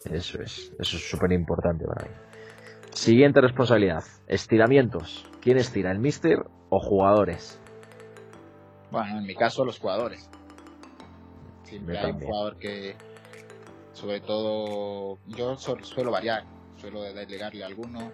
[0.03, 2.15] Eso es, eso es súper importante para mí.
[2.91, 5.29] Siguiente responsabilidad, estiramientos.
[5.41, 7.59] ¿Quién estira, el mister o jugadores?
[8.91, 10.29] Bueno, en mi caso los jugadores.
[11.75, 12.95] Siempre hay un jugador que,
[13.91, 16.45] sobre todo, yo suelo variar,
[16.79, 18.13] suelo delegarle a alguno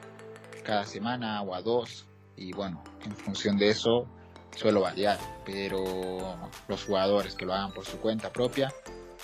[0.64, 4.08] cada semana o a dos y bueno, en función de eso
[4.56, 8.74] suelo variar, pero los jugadores que lo hagan por su cuenta propia,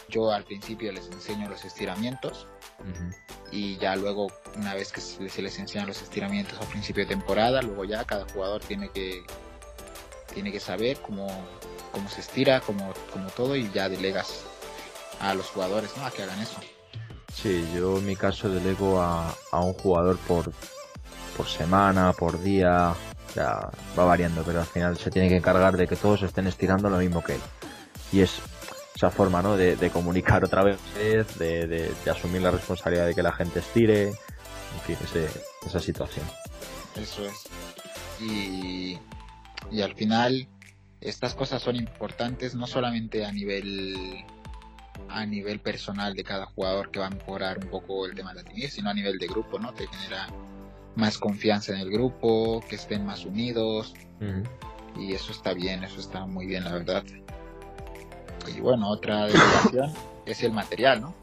[0.07, 2.47] yo al principio les enseño los estiramientos
[3.51, 7.63] y ya luego una vez que se les enseñan los estiramientos a principio de temporada,
[7.63, 9.23] luego ya cada jugador tiene que
[10.31, 11.27] tiene que saber cómo,
[11.91, 14.43] cómo se estira, como como todo y ya delegas
[15.19, 16.05] a los jugadores ¿no?
[16.05, 16.59] a que hagan eso.
[17.33, 20.51] Sí, yo en mi caso delego a, a un jugador por,
[21.35, 22.95] por semana, por día,
[23.35, 26.89] ya va variando, pero al final se tiene que encargar de que todos estén estirando
[26.89, 27.41] lo mismo que él.
[28.11, 28.39] Y es
[28.95, 29.55] esa forma, ¿no?
[29.55, 34.81] De, comunicar otra vez, de, de, asumir la responsabilidad de que la gente estire, en
[34.85, 34.97] fin,
[35.65, 36.25] esa situación.
[36.95, 37.43] Eso es.
[38.19, 38.97] Y,
[39.71, 40.47] y al final,
[41.01, 44.25] estas cosas son importantes no solamente a nivel
[45.09, 48.43] a nivel personal de cada jugador que va a mejorar un poco el tema de
[48.43, 49.73] la timidez, sino a nivel de grupo, ¿no?
[49.73, 50.27] Te genera
[50.95, 53.93] más confianza en el grupo, que estén más unidos.
[54.97, 57.03] Y eso está bien, eso está muy bien, la verdad.
[58.47, 59.93] Y bueno, otra delegación
[60.25, 61.15] es el material, ¿no?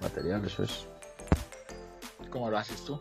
[0.00, 0.86] Material, eso es.
[2.30, 2.98] ¿Cómo lo haces tú?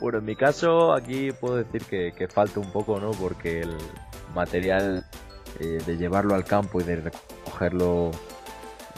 [0.00, 3.10] Bueno, en mi caso aquí puedo decir que, falta un poco, ¿no?
[3.12, 3.76] Porque el
[4.34, 5.04] material
[5.58, 8.12] eh, de llevarlo al campo y de recogerlo,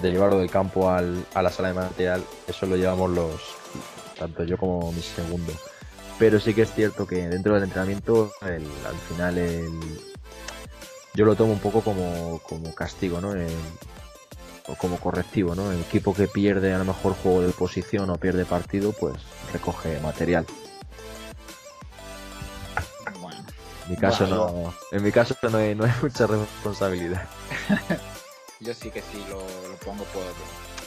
[0.02, 3.56] de llevarlo del campo al, a la sala de material, eso lo llevamos los,
[4.18, 5.52] tanto yo como mi segundo.
[6.18, 9.70] Pero sí que es cierto que dentro del entrenamiento, al final, el,
[11.14, 13.32] yo lo tomo un poco como, como castigo, ¿no?
[14.66, 15.72] o como correctivo, ¿no?
[15.72, 19.14] El equipo que pierde a lo mejor juego de posición o pierde partido, pues
[19.52, 20.46] recoge material.
[23.90, 27.29] Mi caso no, en mi caso no hay, no hay mucha responsabilidad.
[28.61, 30.22] yo sí que sí lo, lo pongo por,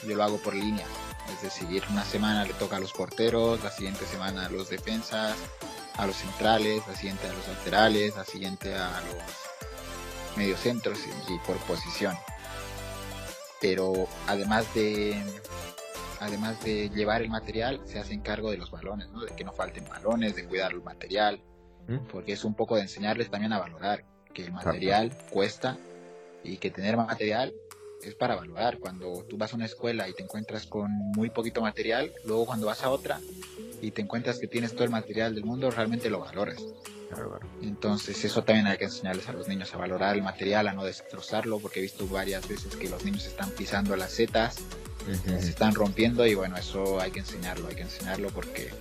[0.08, 0.86] yo lo hago por línea.
[1.34, 5.38] Es decir, una semana le toca a los porteros, la siguiente semana a los defensas,
[5.98, 11.39] a los centrales, la siguiente a los laterales, la siguiente a los mediocentros y, y
[11.39, 12.16] por posición.
[13.62, 15.22] Pero además de
[16.20, 19.22] además de llevar el material, se hace cargo de los balones, ¿no?
[19.22, 21.42] de que no falten balones, de cuidar el material,
[21.88, 21.98] ¿Mm?
[22.12, 25.78] porque es un poco de enseñarles también a valorar que el material cuesta
[26.43, 27.54] y que tener material
[28.02, 28.80] es para valorar.
[28.80, 32.67] Cuando tú vas a una escuela y te encuentras con muy poquito material, luego cuando
[32.67, 33.19] vas a otra
[33.82, 36.63] y te encuentras que tienes todo el material del mundo, realmente lo valoras.
[37.62, 40.84] Entonces eso también hay que enseñarles a los niños a valorar el material, a no
[40.84, 44.63] destrozarlo, porque he visto varias veces que los niños están pisando las setas,
[45.26, 48.72] se están rompiendo y bueno, eso hay que enseñarlo, hay que enseñarlo porque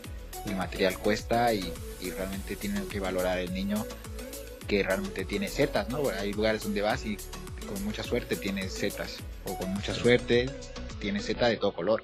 [0.46, 1.72] el material cuesta y,
[2.16, 3.86] realmente tiene que valorar el niño
[4.66, 6.02] que realmente tiene setas, ¿no?
[6.08, 7.16] hay lugares donde vas y
[7.68, 10.50] con mucha suerte tiene setas o con mucha suerte
[11.00, 12.02] tiene seta de todo color.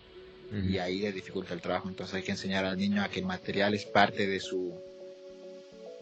[0.51, 1.91] Y ahí le dificulta el trabajo.
[1.91, 4.73] Entonces hay que enseñar al niño a que el material es parte de su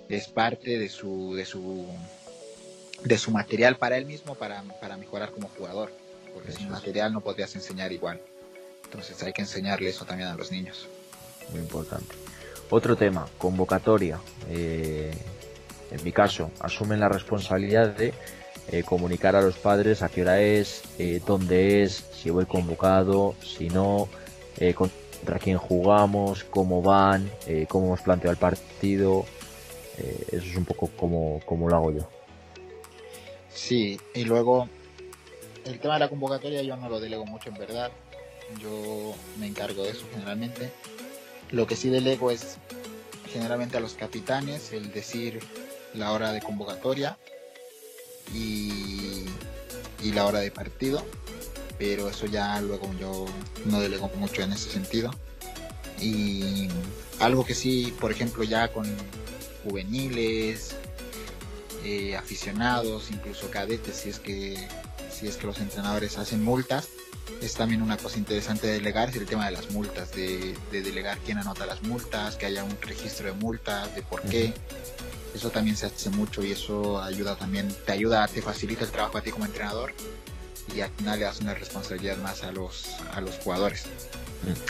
[0.09, 1.85] es parte de su de su
[3.03, 5.91] de su material para él mismo para, para mejorar como jugador.
[6.33, 8.21] Porque sin material no podrías enseñar igual.
[8.85, 10.87] Entonces hay que enseñarle eso también a los niños
[11.51, 12.15] muy importante
[12.71, 14.19] otro tema convocatoria
[14.51, 15.13] eh,
[15.91, 18.13] en mi caso asumen la responsabilidad de
[18.69, 23.37] eh, comunicar a los padres a qué hora es, eh, dónde es, si voy convocado,
[23.41, 24.09] si no,
[24.75, 27.31] contra quién jugamos, cómo van,
[27.69, 29.25] cómo hemos planteado el partido.
[29.97, 32.09] eso es un poco como, como lo hago yo.
[33.55, 34.69] Sí, y luego
[35.65, 37.91] el tema de la convocatoria yo no lo delego mucho en verdad,
[38.61, 40.73] yo me encargo de eso generalmente.
[41.51, 42.57] Lo que sí delego es
[43.33, 45.41] generalmente a los capitanes el decir
[45.95, 47.19] la hora de convocatoria
[48.35, 49.25] y,
[50.03, 51.05] y la hora de partido,
[51.79, 53.27] pero eso ya luego yo
[53.67, 55.11] no delego mucho en ese sentido.
[56.01, 56.69] Y
[57.21, 58.87] algo que sí, por ejemplo, ya con
[59.65, 60.75] juveniles,
[61.85, 64.57] eh, aficionados, incluso cadetes, si es que
[65.11, 66.89] si es que los entrenadores hacen multas,
[67.41, 71.19] es también una cosa interesante de delegar, es el tema de las multas, de, delegar
[71.19, 74.53] quién anota las multas, que haya un registro de multas, de por qué.
[75.35, 79.19] Eso también se hace mucho y eso ayuda también, te ayuda, te facilita el trabajo
[79.19, 79.93] a ti como entrenador
[80.75, 83.85] y al final le das una responsabilidad más a los, a los jugadores.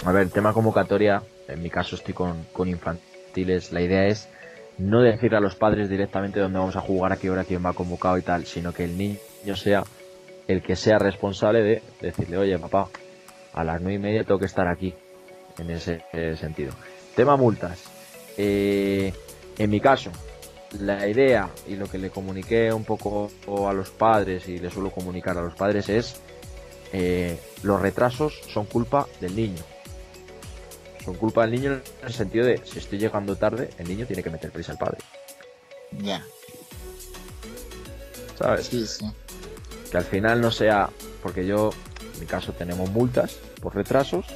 [0.05, 4.29] A ver, el tema convocatoria, en mi caso estoy con, con infantiles, la idea es
[4.79, 7.73] no decirle a los padres directamente dónde vamos a jugar, a qué hora, quién va
[7.73, 9.85] convocado y tal, sino que el niño sea
[10.49, 12.89] el que sea responsable de decirle, oye papá,
[13.53, 14.95] a las nueve y media tengo que estar aquí,
[15.59, 16.03] en ese,
[16.37, 16.73] sentido.
[17.15, 17.83] Tema multas.
[18.37, 19.13] Eh,
[19.59, 20.11] en mi caso,
[20.81, 23.31] la idea y lo que le comuniqué un poco
[23.67, 26.21] a los padres y le suelo comunicar a los padres es
[26.93, 29.63] eh, los retrasos son culpa del niño.
[31.05, 34.23] Son culpa del niño en el sentido de si estoy llegando tarde, el niño tiene
[34.23, 34.99] que meter prisa al padre.
[36.03, 36.25] Ya.
[38.39, 38.67] ¿Sabes?
[38.67, 39.07] Sí, sí.
[39.91, 40.91] Que al final no sea,
[41.23, 41.71] porque yo,
[42.15, 44.27] en mi caso, tenemos multas por retrasos,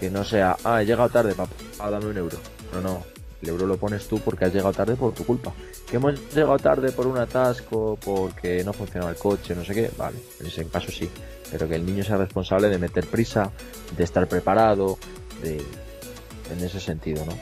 [0.00, 1.54] que no sea, ah, he llegado tarde, papá,
[1.90, 2.38] dame un euro.
[2.72, 3.04] No, no,
[3.42, 5.52] el euro lo pones tú porque has llegado tarde por tu culpa.
[5.88, 9.90] Que hemos llegado tarde por un atasco, porque no funcionaba el coche, no sé qué,
[9.96, 11.08] vale, en ese caso sí.
[11.50, 13.50] Pero que el niño sea responsable de meter prisa,
[13.96, 14.98] de estar preparado,
[15.42, 15.62] de,
[16.50, 17.32] en ese sentido, ¿no?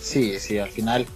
[0.00, 1.06] Sí, sí, al final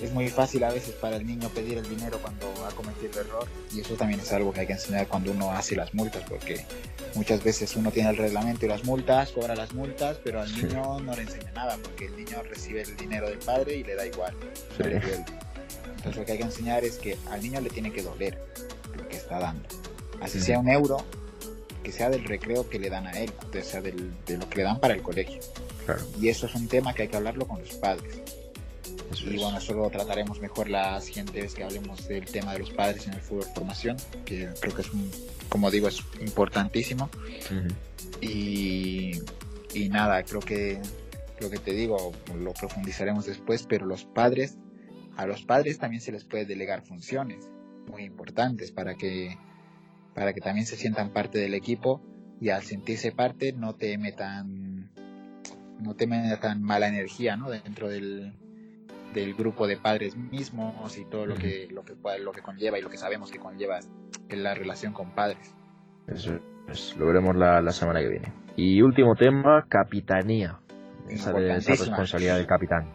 [0.00, 3.26] es muy fácil a veces para el niño pedir el dinero cuando ha cometido el
[3.26, 6.22] error y eso también es algo que hay que enseñar cuando uno hace las multas
[6.28, 6.64] porque
[7.14, 11.00] muchas veces uno tiene el reglamento y las multas, cobra las multas, pero al niño
[11.00, 14.06] no le enseña nada porque el niño recibe el dinero del padre y le da
[14.06, 14.34] igual.
[14.78, 18.38] Entonces lo que hay que enseñar es que al niño le tiene que doler
[18.96, 19.68] lo que está dando.
[20.20, 20.98] Así sea un euro,
[21.82, 24.62] que sea del recreo que le dan a él, o sea, de lo que le
[24.62, 25.40] dan para el colegio.
[26.20, 28.20] Y eso es un tema que hay que hablarlo con los padres.
[29.24, 32.70] Y bueno, eso lo trataremos mejor la siguiente vez que hablemos del tema de los
[32.70, 35.10] padres en el fútbol formación, que creo que es, un,
[35.48, 37.10] como digo, es importantísimo.
[38.20, 39.12] y,
[39.74, 40.80] y nada, creo que
[41.40, 44.58] lo que te digo lo profundizaremos después, pero los padres,
[45.16, 47.48] a los padres también se les puede delegar funciones
[47.88, 49.36] muy importantes para que,
[50.14, 52.02] para que también se sientan parte del equipo
[52.40, 54.90] y al sentirse parte no te metan
[55.80, 56.06] no te
[56.40, 57.50] tan mala energía ¿no?
[57.50, 58.34] dentro del,
[59.16, 62.82] del grupo de padres mismos y todo lo que lo que lo que conlleva y
[62.82, 63.80] lo que sabemos que conlleva
[64.28, 65.54] la relación con padres.
[66.06, 66.38] Eso
[66.98, 68.32] lo veremos la, semana que viene.
[68.56, 70.60] Y último tema, capitanía.
[71.08, 72.92] Esa, esa responsabilidad del capitán.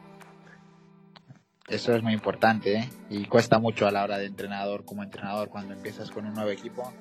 [1.67, 2.89] Eso es muy importante ¿eh?
[3.09, 6.49] y cuesta mucho a la hora de entrenador como entrenador cuando empiezas con un nuevo
[6.49, 6.91] equipo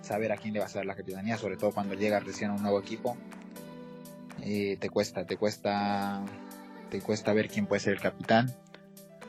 [0.00, 2.54] saber a quién le vas a dar la capitanía, sobre todo cuando llegas recién a
[2.54, 3.18] un nuevo equipo
[4.42, 6.22] eh, te cuesta, te cuesta,
[6.90, 8.46] te cuesta ver quién puede ser el capitán.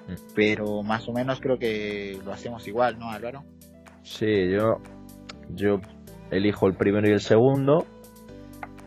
[0.07, 0.13] Mm.
[0.35, 3.43] Pero más o menos creo que lo hacemos igual, ¿no, Álvaro?
[4.03, 4.81] Sí, yo,
[5.49, 5.79] yo
[6.31, 7.85] elijo el primero y el segundo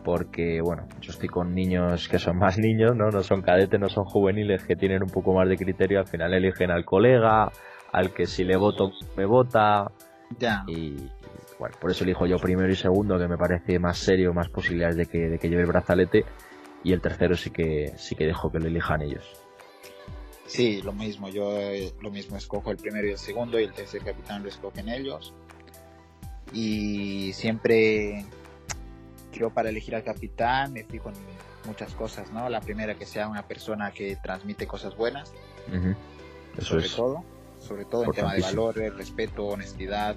[0.05, 3.09] porque, bueno, yo estoy con niños que son más niños, ¿no?
[3.09, 5.99] No son cadetes, no son juveniles que tienen un poco más de criterio.
[5.99, 7.51] Al final eligen al colega,
[7.91, 9.91] al que si le voto, me vota.
[10.39, 10.63] Ya.
[10.67, 11.09] Y,
[11.59, 14.95] bueno, por eso elijo yo primero y segundo, que me parece más serio, más posibilidades
[14.95, 16.23] de que, de que lleve el brazalete.
[16.85, 19.25] Y el tercero sí que sí que dejo que lo elijan ellos.
[20.45, 21.29] Sí, lo mismo.
[21.29, 24.49] Yo eh, lo mismo escojo el primero y el segundo y el tercer capitán lo
[24.49, 25.33] escogen ellos.
[26.53, 28.23] Y siempre
[29.33, 31.15] yo para elegir al capitán me fijo en
[31.65, 32.47] muchas cosas, ¿no?
[32.49, 35.33] La primera que sea una persona que transmite cosas buenas.
[36.55, 36.95] Eso sobre es.
[36.95, 37.23] todo,
[37.59, 40.15] sobre todo en tema de valores, respeto, honestidad,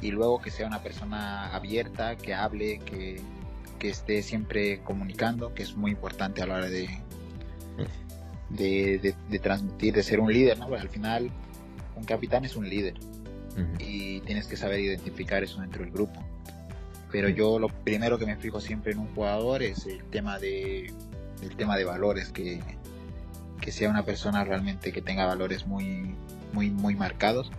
[0.00, 3.20] y luego que sea una persona abierta, que hable, que,
[3.88, 6.88] esté siempre comunicando, que es muy importante a la hora de,
[8.50, 10.66] de, transmitir, de ser un líder, ¿no?
[10.74, 11.30] al final
[11.96, 12.94] un capitán es un líder
[13.78, 16.22] y tienes que saber identificar eso dentro del grupo.
[17.10, 20.92] Pero yo lo primero que me fijo siempre en un jugador es el tema de,
[21.42, 22.60] el tema de valores, que,
[23.60, 26.14] que sea una persona realmente que tenga valores muy,
[26.52, 27.50] muy, muy marcados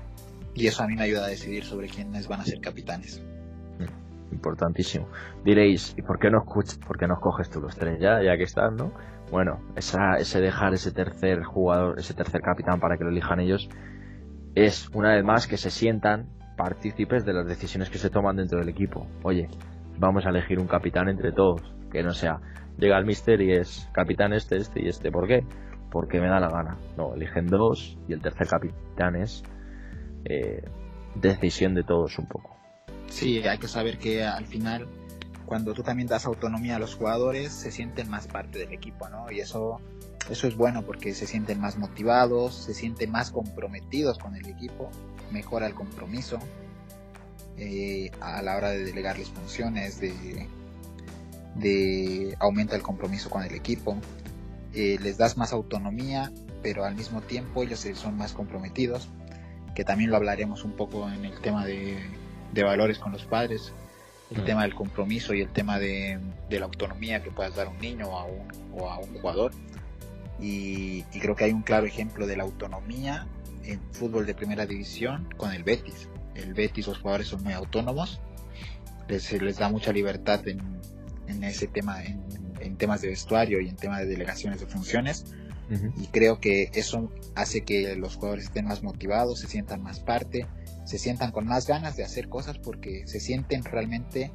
[0.53, 3.21] y eso a mí me ayuda a decidir sobre quiénes van a ser capitanes.
[4.31, 5.07] Importantísimo.
[5.43, 8.43] Diréis, ¿y por qué no, por qué no coges tú los tres ya, ya que
[8.43, 8.91] están, no?
[9.29, 13.69] Bueno, esa, ese dejar ese tercer jugador, ese tercer capitán para que lo elijan ellos,
[14.55, 16.27] es una vez más que se sientan
[16.57, 19.07] partícipes de las decisiones que se toman dentro del equipo.
[19.23, 19.49] Oye,
[19.97, 21.61] vamos a elegir un capitán entre todos,
[21.91, 22.39] que no sea,
[22.77, 25.45] llega el mister y es capitán este, este y este, ¿por qué?
[25.89, 26.77] Porque me da la gana.
[26.97, 29.43] No, eligen dos y el tercer capitán es
[30.25, 30.63] eh,
[31.15, 32.50] decisión de todos un poco.
[33.11, 34.87] Sí, hay que saber que al final,
[35.45, 39.29] cuando tú también das autonomía a los jugadores, se sienten más parte del equipo, ¿no?
[39.29, 39.81] Y eso,
[40.29, 44.89] eso es bueno porque se sienten más motivados, se sienten más comprometidos con el equipo,
[45.29, 46.39] mejora el compromiso
[47.57, 50.47] eh, a la hora de delegarles funciones, de,
[51.55, 53.97] de aumenta el compromiso con el equipo,
[54.73, 56.31] eh, les das más autonomía,
[56.63, 59.09] pero al mismo tiempo ellos son más comprometidos,
[59.75, 61.99] que también lo hablaremos un poco en el tema de
[62.53, 63.73] de valores con los padres,
[64.35, 67.79] el tema del compromiso y el tema de, la autonomía que puedas dar a un
[67.79, 69.51] niño o a un, o a un jugador.
[70.39, 73.27] Y, creo que hay un claro ejemplo de la autonomía
[73.63, 76.07] en fútbol de primera división con el Betis.
[76.35, 78.21] El Betis, los jugadores son muy autónomos,
[79.07, 80.61] les, les da mucha libertad en,
[81.27, 82.23] en ese tema, en,
[82.59, 85.25] en, temas de vestuario y en temas de delegaciones de funciones.
[85.95, 90.45] Y creo que eso hace que los jugadores estén más motivados, se sientan más parte,
[90.91, 94.29] se sientan con más ganas de hacer cosas porque se sienten realmente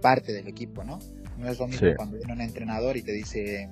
[0.00, 0.98] parte del equipo, ¿no?
[1.36, 3.68] No es lo mismo cuando viene un entrenador y te dice,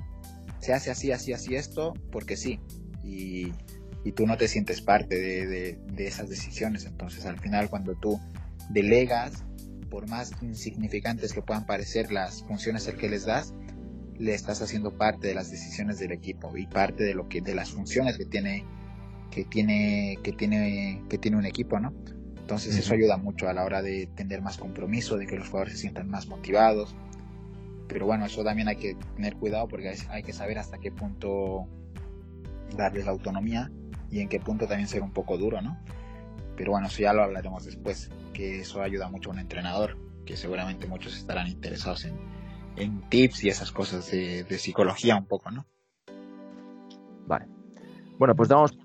[0.58, 2.60] se hace así, así, así esto, porque sí,
[3.02, 3.50] y,
[4.14, 6.84] tú no te sientes parte de, esas decisiones.
[6.84, 8.20] Entonces, al final, cuando tú
[8.68, 9.42] delegas,
[9.88, 13.54] por más insignificantes que puedan parecer las funciones que les das,
[14.18, 17.54] le estás haciendo parte de las decisiones del equipo y parte de lo que de
[17.54, 18.66] las funciones que tiene
[19.32, 21.92] que tiene, que tiene, que tiene un equipo, ¿no?
[22.36, 25.74] Entonces eso ayuda mucho a la hora de tener más compromiso, de que los jugadores
[25.74, 26.94] se sientan más motivados.
[27.88, 31.66] Pero bueno, eso también hay que tener cuidado porque hay que saber hasta qué punto
[32.76, 33.70] darles la autonomía
[34.10, 35.78] y en qué punto también ser un poco duro, ¿no?
[36.56, 40.36] Pero bueno, eso ya lo hablaremos después, que eso ayuda mucho a un entrenador, que
[40.36, 42.14] seguramente muchos estarán interesados en,
[42.76, 45.66] en tips y esas cosas de, de psicología un poco, ¿no?
[47.26, 47.46] Vale.
[48.18, 48.76] Bueno, pues damos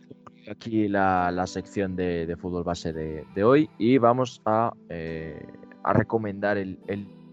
[0.50, 5.46] aquí la, sección de, fútbol base de, hoy y vamos a, eh,
[5.84, 6.80] recomendar el,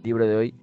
[0.02, 0.54] libro de hoy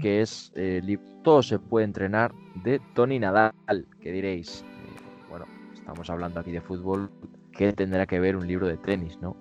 [0.00, 2.32] que es eh, Todo se puede entrenar
[2.62, 3.52] de Tony Nadal,
[4.00, 7.10] que diréis, eh, bueno, estamos hablando aquí de fútbol,
[7.52, 9.36] ¿qué tendrá que ver un libro de tenis, no?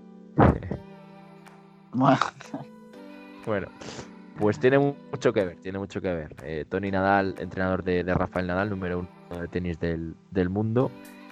[3.46, 3.68] bueno,
[4.40, 6.66] pues tiene mucho que ver, tiene mucho que ver.
[6.68, 10.92] Tony Nadal, entrenador de, Rafael Nadal, número uno de tenis del, del mundo,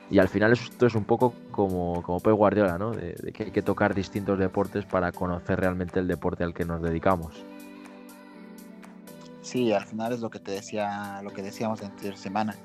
[0.10, 2.92] y al final esto es un poco como, como Pep Guardiola, ¿no?
[2.92, 6.82] De, que hay que tocar distintos deportes para conocer realmente el deporte al que nos
[6.82, 7.34] dedicamos.
[9.42, 12.56] Sí, al final es lo que te decía, lo que decíamos en semana.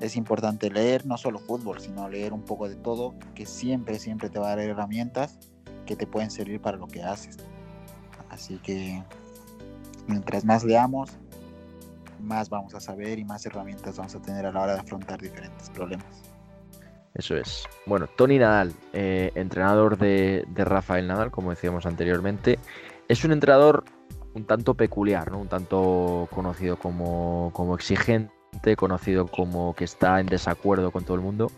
[0.00, 4.28] Es importante leer no solo fútbol, sino leer un poco de todo, que siempre, siempre
[4.28, 5.38] te va a dar herramientas
[5.86, 7.38] que te pueden servir para lo que haces.
[8.28, 9.02] Así que
[10.06, 11.16] mientras más leamos,
[12.20, 15.20] más vamos a saber y más herramientas vamos a tener a la hora de afrontar
[15.20, 16.35] diferentes problemas.
[17.16, 17.66] Eso es.
[17.86, 22.58] Bueno, Tony Nadal, eh, entrenador de, Rafael Nadal, como decíamos anteriormente,
[23.08, 23.84] es un entrenador
[24.34, 25.40] un tanto peculiar, ¿no?
[25.40, 31.22] Un tanto conocido como, como exigente, conocido como que está en desacuerdo con todo el
[31.22, 31.50] mundo.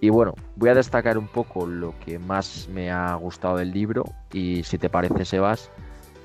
[0.00, 4.04] Y bueno, voy a destacar un poco lo que más me ha gustado del libro
[4.32, 5.70] y si te parece, Sebas,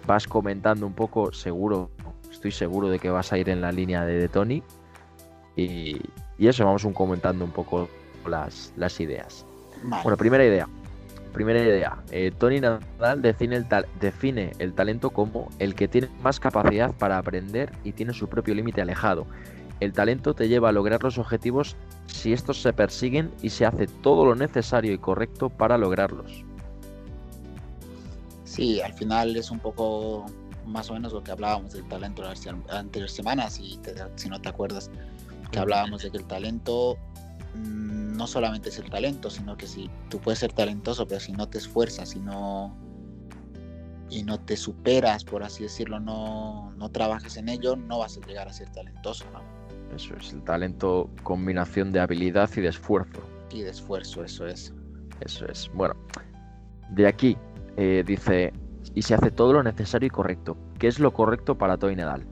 [0.07, 1.91] vas comentando un poco, seguro,
[2.31, 4.63] estoy seguro de que vas a ir en la línea de, Tony.
[5.55, 6.01] Y,
[6.39, 7.87] y, eso, vamos un comentando un poco
[8.29, 9.45] las, las ideas.
[9.83, 10.67] Bueno, primera idea.
[11.33, 11.97] Primera idea.
[12.11, 13.67] Eh, Tony Nadal define el,
[13.99, 18.55] define el talento como el que tiene más capacidad para aprender y tiene su propio
[18.55, 19.27] límite alejado.
[19.79, 21.75] El talento te lleva a lograr los objetivos
[22.07, 26.43] si estos se persiguen y se hace todo lo necesario y correcto para lograrlos.
[28.43, 30.25] Sí, al final es un poco
[30.65, 33.79] más o menos lo que hablábamos del talento las anteriores semanas, si,
[34.15, 34.89] si no te acuerdas,
[35.51, 36.97] que hablábamos de que el talento
[37.57, 41.47] no solamente es el talento, sino que si tú puedes ser talentoso, pero si no
[41.47, 42.75] te esfuerzas, si no
[44.09, 48.25] y no te superas, por así decirlo, no, no trabajas en ello, no vas a
[48.25, 49.41] llegar a ser talentoso, ¿no?
[49.95, 53.21] Eso es, el talento, combinación de habilidad y de esfuerzo.
[53.51, 54.73] Y de esfuerzo, eso es.
[55.21, 55.69] Eso es.
[55.73, 55.95] Bueno,
[56.91, 57.37] de aquí
[57.75, 58.53] eh, dice,
[58.95, 60.57] y se hace todo lo necesario y correcto.
[60.79, 62.25] ¿Qué es lo correcto para Toy Nadal?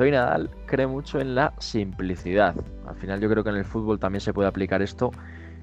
[0.00, 2.54] Toy Nadal cree mucho en la simplicidad.
[2.86, 5.10] Al final yo creo que en el fútbol también se puede aplicar esto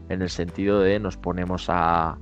[0.09, 2.19] en el sentido de nos ponemos a,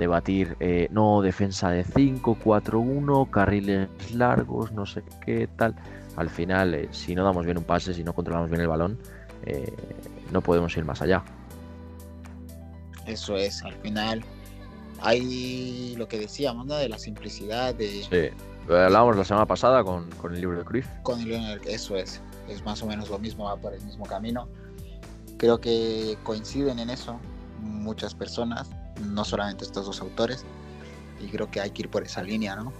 [0.00, 5.76] debatir, eh, no, defensa de 5, 4, 1, carriles largos, no sé qué tal.
[6.16, 8.98] Al final, eh, si no damos bien un pase, si no controlamos bien el balón,
[9.46, 9.72] eh,
[10.32, 11.22] no podemos ir más allá.
[13.06, 14.24] Eso es, al final
[15.02, 16.74] hay lo que decíamos, ¿no?
[16.74, 18.32] De la simplicidad, de,
[18.68, 20.86] hablábamos la semana pasada con, con el libro de Cruyff.
[21.02, 22.20] Con el libro eso es.
[22.48, 24.48] Es más o menos lo mismo, va por el mismo camino.
[25.36, 27.18] Creo que coinciden en eso
[27.60, 28.70] muchas personas,
[29.04, 30.44] no solamente estos dos autores,
[31.20, 32.72] y creo que hay que ir por esa línea, ¿no?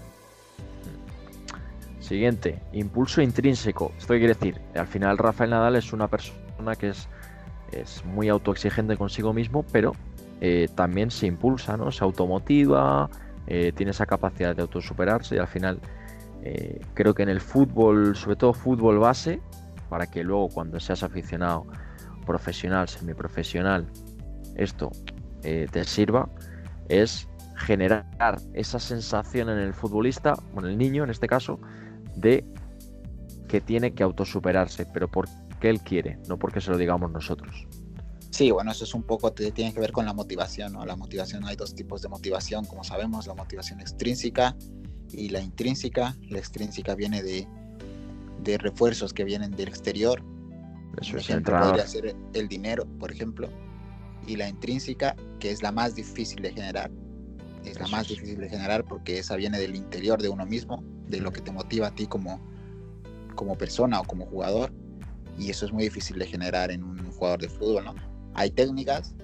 [2.01, 3.93] Siguiente, impulso intrínseco.
[3.99, 7.09] Esto quiere decir, al final Rafael Nadal es una persona que es,
[7.73, 9.93] es muy autoexigente consigo mismo, pero
[10.41, 11.93] eh, también se impulsa, ¿no?
[11.93, 13.11] Se automotiva,
[13.49, 15.81] eh, tiene esa capacidad de autosuperarse y al final
[16.43, 19.41] eh, creo que en el fútbol, sobre todo fútbol base,
[19.89, 21.67] para que luego cuando seas aficionado
[22.25, 23.87] profesional, semiprofesional,
[24.55, 24.91] esto
[25.41, 26.29] te sirva,
[26.89, 27.27] es
[27.57, 31.59] generar esa sensación en el futbolista, o en el niño en este caso,
[32.17, 32.45] de
[33.49, 35.33] que tiene que autosuperarse, pero porque
[35.63, 37.67] él quiere, no porque se lo digamos nosotros.
[38.31, 40.85] Sí, bueno, eso es un poco, tiene que ver con la motivación, ¿no?
[40.85, 44.57] La motivación, hay dos tipos de motivación, como sabemos, la motivación extrínseca
[45.13, 46.17] y la intrínseca.
[46.29, 47.49] La extrínseca viene de,
[48.43, 50.23] de refuerzos que vienen del exterior.
[51.01, 53.49] Eso es ejemplo, podría ser el dinero, por ejemplo.
[54.27, 56.91] Y la intrínseca, que es la más difícil de generar.
[57.65, 61.21] Es la más difícil de generar porque esa viene del interior de uno mismo, de
[61.21, 62.41] lo que te motiva a ti como,
[63.35, 64.73] como persona o como jugador.
[65.39, 68.08] Y eso es muy difícil de generar en un jugador de fútbol, ¿no?
[68.35, 69.15] Hay técnicas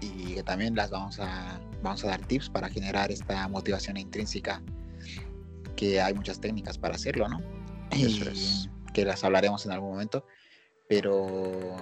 [0.00, 4.62] y que también las vamos a, vamos a dar tips para generar esta motivación intrínseca,
[5.76, 7.40] que hay muchas técnicas para hacerlo, ¿no?
[8.94, 10.24] que las hablaremos en algún momento,
[10.88, 11.76] pero,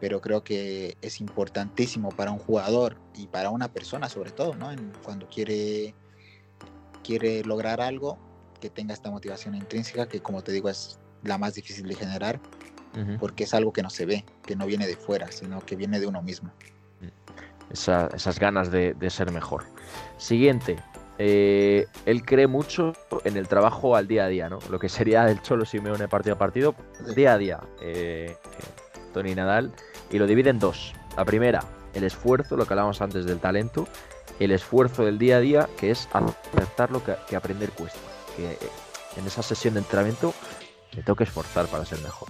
[0.00, 4.70] pero creo que es importantísimo para un jugador y para una persona sobre todo, ¿no?
[5.02, 5.94] cuando quiere,
[7.02, 8.18] quiere lograr algo,
[8.60, 12.40] que tenga esta motivación intrínseca, que como te digo es la más difícil de generar
[13.18, 16.00] porque es algo que no se ve, que no viene de fuera, sino que viene
[16.00, 16.50] de uno mismo.
[17.70, 19.64] esas ganas de, ser mejor.
[20.16, 20.76] Siguiente,
[21.18, 22.92] eh, él cree mucho
[23.24, 24.58] en el trabajo al día a día, ¿no?
[24.70, 26.74] Lo que sería el Cholo Simeone partido a partido,
[27.14, 27.60] día a día.
[27.80, 28.36] Eh,
[29.12, 29.72] Tony Nadal,
[30.10, 30.94] y lo divide en dos.
[31.16, 33.88] La primera, el esfuerzo, lo que hablábamos antes del talento,
[34.38, 37.98] el esfuerzo del día a día, que es aceptar lo que, que aprender cuesta.
[38.36, 38.58] Que eh,
[39.16, 40.34] en esa sesión de entrenamiento
[40.94, 42.28] me tengo que esforzar para ser mejor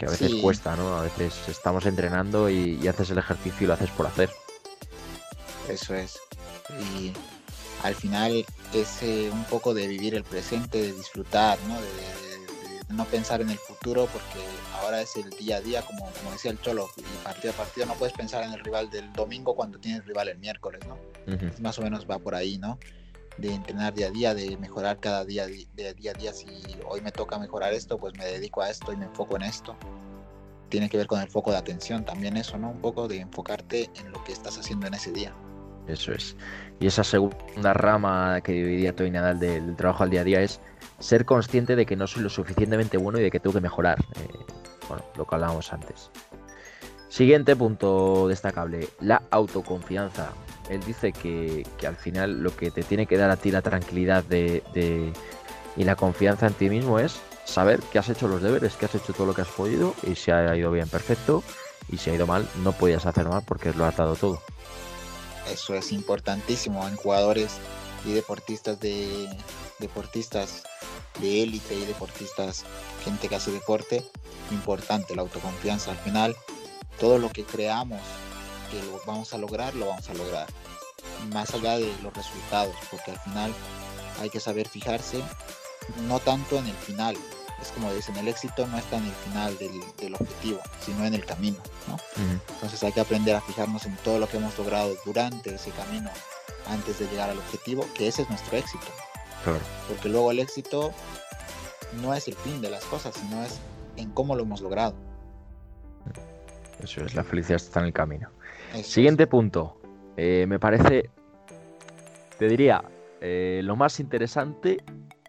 [0.00, 0.96] que a veces cuesta, ¿no?
[0.96, 4.30] A veces estamos entrenando y, haces el ejercicio y lo haces por hacer.
[5.68, 6.18] Eso es.
[6.96, 7.12] Y
[7.82, 11.74] al final es eh, un poco de vivir el presente, de disfrutar, ¿no?
[11.74, 12.20] De,
[12.88, 14.40] no pensar en el futuro porque
[14.80, 17.86] ahora es el día a día, como, como decía el Cholo, y partido a partido
[17.86, 20.98] no puedes pensar en el rival del domingo cuando tienes rival el miércoles, ¿no?
[21.60, 22.80] Más o menos va por ahí, ¿no?
[23.38, 26.32] De entrenar día a día, de mejorar cada día, de día a día.
[26.32, 26.46] Si
[26.88, 29.76] hoy me toca mejorar esto, pues me dedico a esto y me enfoco en esto.
[30.68, 32.70] Tiene que ver con el foco de atención también eso, ¿no?
[32.70, 35.34] Un poco de enfocarte en lo que estás haciendo en ese día.
[35.88, 36.36] Eso es.
[36.78, 40.60] Y esa segunda rama que dividía Toy Nadal del, trabajo al día a día es
[40.98, 43.98] ser consciente de que no soy lo suficientemente bueno y de que tengo que mejorar.
[44.16, 44.28] Eh,
[44.88, 46.10] bueno, lo que hablábamos antes.
[47.08, 50.32] Siguiente punto destacable, la autoconfianza
[50.70, 54.22] él dice que, al final lo que te tiene que dar a ti la tranquilidad
[54.22, 55.12] de,
[55.76, 58.94] y la confianza en ti mismo es saber que has hecho los deberes, que has
[58.94, 61.42] hecho todo lo que has podido y si ha ido bien, perfecto.
[61.90, 64.40] Y si ha ido mal, no podías hacer mal porque lo has dado todo.
[65.52, 67.58] Eso es importantísimo en jugadores
[68.04, 69.28] y deportistas de
[69.80, 70.62] deportistas
[71.20, 72.64] de élite y deportistas,
[73.04, 74.04] gente que hace deporte,
[74.52, 76.36] importante la autoconfianza al final.
[77.00, 78.00] Todo lo que creamos
[78.70, 80.46] que lo vamos a lograr, lo vamos a lograr.
[81.32, 83.54] Más allá de los resultados, porque al final
[84.20, 85.22] hay que saber fijarse
[86.06, 87.16] no tanto en el final.
[87.60, 91.26] Es como dicen, el éxito no está en el final del, objetivo, sino en el
[91.26, 91.58] camino.
[92.48, 96.10] Entonces hay que aprender a fijarnos en todo lo que hemos logrado durante ese camino
[96.66, 98.86] antes de llegar al objetivo, que ese es nuestro éxito.
[99.88, 100.92] Porque luego el éxito
[102.00, 103.58] no es el fin de las cosas, sino es
[103.96, 104.94] en cómo lo hemos logrado.
[106.82, 108.30] Eso es, la felicidad está en el camino.
[108.82, 109.80] Siguiente punto.
[110.16, 111.10] Eh, me parece,
[112.38, 112.82] te diría,
[113.20, 114.78] eh, lo más interesante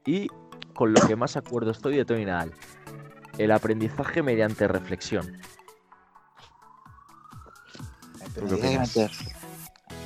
[0.06, 0.28] y
[0.74, 2.54] con lo que más acuerdo estoy de Tony Nadal.
[3.38, 5.40] El aprendizaje mediante reflexión.
[8.42, 9.10] Mediante,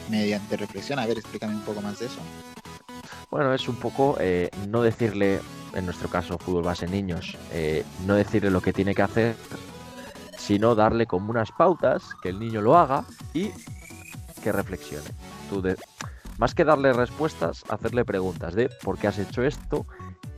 [0.09, 2.19] mediante reflexión, a ver, explícame un poco más de eso.
[3.29, 5.39] Bueno, es un poco eh, no decirle,
[5.73, 7.37] en nuestro caso, fútbol base niños,
[8.05, 9.35] no decirle lo que tiene que hacer,
[10.45, 13.49] sino darle como unas pautas, que el niño lo haga y
[14.43, 15.09] que reflexione.
[16.37, 19.87] Más que darle respuestas, hacerle preguntas de por qué has hecho esto,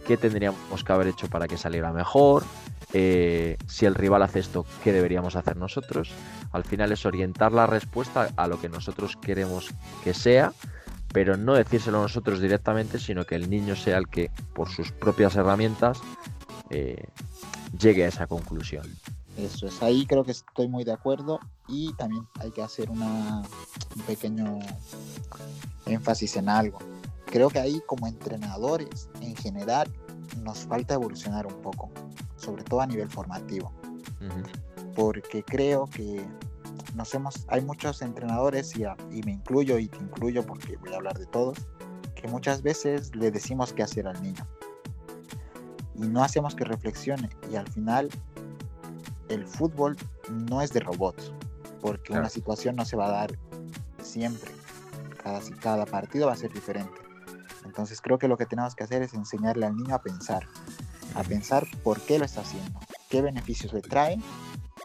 [0.05, 2.43] qué tendríamos que haber hecho para que saliera mejor,
[2.93, 6.11] eh, si el rival hace esto, qué deberíamos hacer nosotros.
[6.53, 9.71] Al final es orientar la respuesta a lo que nosotros queremos
[10.05, 10.53] que sea,
[11.11, 15.35] pero no decírselo nosotros directamente, sino que el niño sea el que, por sus propias
[15.35, 15.99] herramientas,
[16.69, 17.03] eh,
[17.77, 18.85] llegue a esa conclusión.
[19.37, 21.39] Eso es, ahí creo que estoy muy de acuerdo.
[21.67, 23.43] Y también hay que hacer una,
[23.95, 24.59] un pequeño
[25.85, 26.79] énfasis en algo.
[27.25, 29.91] Creo que ahí como entrenadores en general
[30.43, 31.89] nos falta evolucionar un poco,
[32.37, 33.71] sobre todo a nivel formativo,
[34.95, 36.25] porque creo que
[36.95, 40.95] nos hemos, hay muchos entrenadores y, y me incluyo y te incluyo porque voy a
[40.95, 41.57] hablar de todos,
[42.15, 44.47] que muchas veces le decimos qué hacer al niño.
[45.95, 48.09] Y no hacemos que reflexione y al final
[49.29, 49.97] el fútbol
[50.29, 51.31] no es de robots,
[51.81, 53.37] porque una situación no se va a dar
[54.01, 54.51] siempre.
[55.21, 57.07] Cada, cada partido va a ser diferente.
[57.65, 60.47] Entonces creo que lo que tenemos que hacer es enseñarle al niño a pensar,
[61.15, 64.19] a pensar por qué lo está haciendo, qué beneficios le trae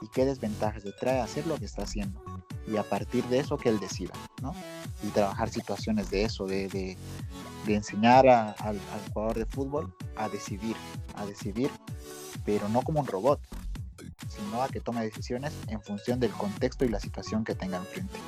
[0.01, 2.20] y qué desventajas le trae hacer lo que está haciendo.
[2.66, 4.55] Y a partir de eso que él decida, ¿no?
[5.03, 6.97] Y trabajar situaciones de eso, de, de,
[7.74, 10.76] enseñar al, al jugador de fútbol a decidir,
[11.14, 11.70] a decidir,
[12.45, 13.40] pero no como un robot,
[14.29, 18.18] sino a que tome decisiones en función del contexto y la situación que tenga enfrente.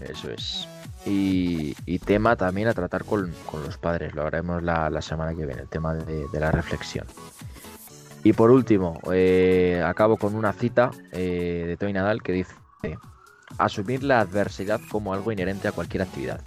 [0.00, 0.68] Eso es.
[1.04, 5.68] Y, tema también a tratar con, los padres, lo haremos la, semana que viene, el
[5.68, 7.06] tema de, la reflexión.
[8.24, 12.54] Y por último, eh, acabo con una cita eh, de Tony Nadal que dice,
[13.58, 16.40] asumir la adversidad como algo inherente a cualquier actividad.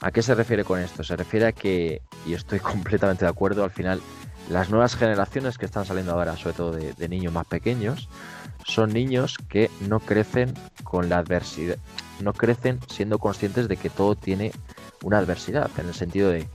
[0.00, 1.02] ¿A qué se refiere con esto?
[1.02, 4.00] Se refiere a que, y estoy completamente de acuerdo, al final
[4.48, 8.08] las nuevas generaciones que están saliendo ahora, sobre todo de, niños más pequeños,
[8.64, 11.76] son niños que no crecen con la adversidad,
[12.20, 14.52] no crecen siendo conscientes de que todo tiene
[15.02, 16.48] una adversidad, en el sentido de,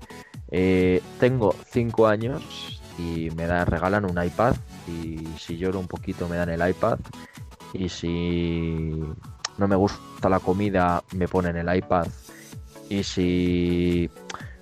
[0.51, 4.55] eh, tengo 5 años y me da, regalan un iPad
[4.87, 6.99] y si lloro un poquito me dan el iPad
[7.73, 9.01] y si
[9.57, 12.07] no me gusta la comida me ponen el iPad
[12.89, 14.11] y si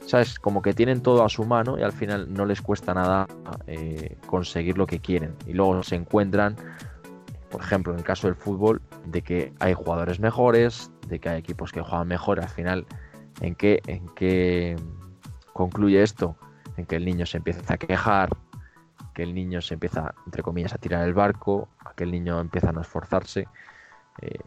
[0.06, 0.40] ¿sabes?
[0.40, 3.28] Como que tienen todo a su mano y al final no les cuesta nada
[3.68, 5.36] eh, conseguir lo que quieren.
[5.46, 6.56] Y luego se encuentran,
[7.50, 11.40] por ejemplo, en el caso del fútbol, de que hay jugadores mejores, de que hay
[11.40, 12.40] equipos que juegan mejor.
[12.40, 12.86] Al final,
[13.42, 14.76] ¿en qué, en qué
[15.54, 16.36] concluye esto?
[16.78, 18.30] En que el niño se empieza a quejar,
[19.14, 22.70] que el niño se empieza, entre comillas, a tirar el barco, que el niño empieza
[22.70, 23.48] a no esforzarse.
[24.22, 24.40] Eh,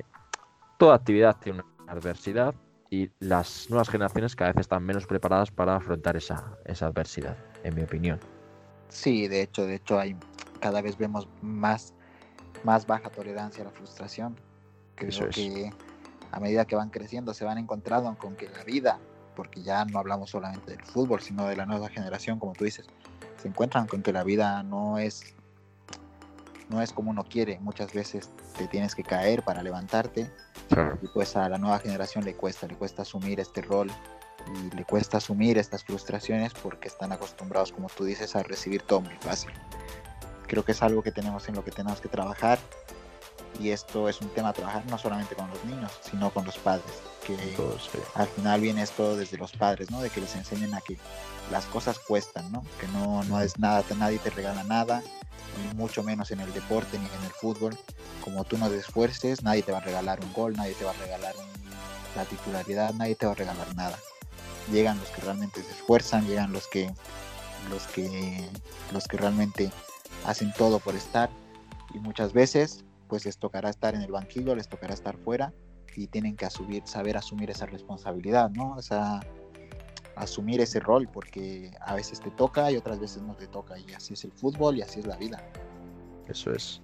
[0.79, 2.55] toda actividad tiene una adversidad
[2.95, 7.75] y las nuevas generaciones cada vez están menos preparadas para afrontar esa, esa adversidad, en
[7.75, 8.21] mi opinión.
[8.89, 10.17] Sí, de hecho, de hecho hay
[10.61, 11.93] cada vez vemos más,
[12.63, 14.37] más baja tolerancia a la frustración.
[14.95, 15.73] Creo que
[16.31, 19.01] a medida que van creciendo se van encontrando con que la vida,
[19.35, 22.87] porque ya no hablamos solamente del fútbol, sino de la nueva generación, como tú dices,
[23.43, 25.35] se encuentran con que la vida no es
[26.69, 27.59] no es como uno quiere.
[27.61, 30.31] Muchas veces te tienes que caer para levantarte.
[31.03, 33.91] Y pues a la nueva generación le cuesta, le cuesta asumir este rol
[34.47, 39.01] y le cuesta asumir estas frustraciones porque están acostumbrados, como tú dices, a recibir todo
[39.01, 39.51] muy fácil.
[40.47, 42.59] Creo que es algo que tenemos en lo que tenemos que trabajar
[43.61, 46.59] y esto es un tema a trabajar no solamente con los niños, sino con los
[46.59, 47.37] padres, que
[48.15, 50.01] al final viene esto desde los padres, ¿no?
[50.01, 50.99] De que les enseñen a que
[51.51, 52.65] las cosas cuestan, ¿no?
[52.81, 55.03] Que no, no es nada, nadie te regala nada,
[55.63, 57.77] ni mucho menos en el deporte ni en el fútbol.
[58.23, 60.93] Como tú no te esfuerces, nadie te va a regalar un gol, nadie te va
[60.93, 61.35] a regalar
[62.17, 63.99] la titularidad, nadie te va a regalar nada.
[64.73, 66.91] Llegan los que realmente se esfuerzan, llegan los que
[67.71, 68.49] los que
[68.93, 69.71] los que realmente
[70.27, 71.31] hacen todo por estar
[71.95, 75.53] y muchas veces pues les tocará estar en el banquillo, les tocará estar fuera
[75.97, 78.75] y tienen que asumir, saber asumir esa responsabilidad, ¿no?
[78.77, 78.83] O
[80.17, 83.93] asumir ese rol porque a veces te toca y otras veces no te toca y
[83.93, 85.43] así es el fútbol y así es la vida.
[86.29, 86.81] Eso es.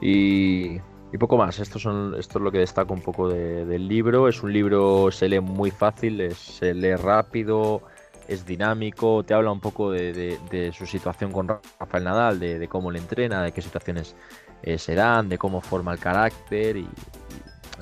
[0.00, 0.78] Y,
[1.18, 4.28] poco más, esto, son, esto es lo que destaco un poco del libro.
[4.28, 7.82] Es un libro, se lee muy fácil, se lee rápido,
[8.28, 12.98] es dinámico, te habla un poco de, su situación con Rafael Nadal, de, cómo le
[12.98, 14.14] entrena, de qué situaciones
[14.62, 16.88] eh, se dan, de cómo forma el carácter y,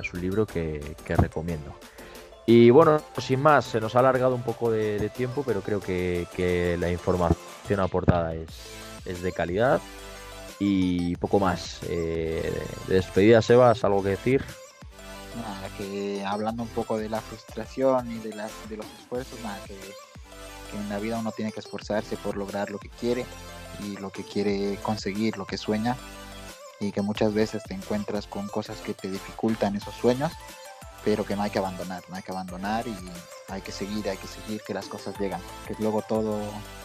[0.01, 1.75] es un libro que recomiendo.
[2.47, 6.77] Y bueno, sin más, se nos ha alargado un poco de, tiempo, pero creo que,
[6.79, 8.49] la información aportada es,
[9.07, 9.81] es, de calidad.
[10.59, 11.81] Y poco más.
[11.89, 12.53] Eh,
[12.87, 14.45] de despedida, Sebas, ¿algo que decir?
[15.37, 19.59] Nada, que hablando un poco de la frustración y de, las, de los esfuerzos, nada,
[19.67, 23.25] que, que en la vida uno tiene que esforzarse por lograr lo que quiere
[23.83, 25.97] y lo que quiere conseguir, lo que sueña.
[26.79, 30.33] Y que muchas veces te encuentras con cosas que te dificultan esos sueños
[31.05, 32.97] pero que no hay que abandonar, no hay que abandonar y
[33.49, 36.41] hay que seguir, hay que seguir que las cosas llegan, que luego todo,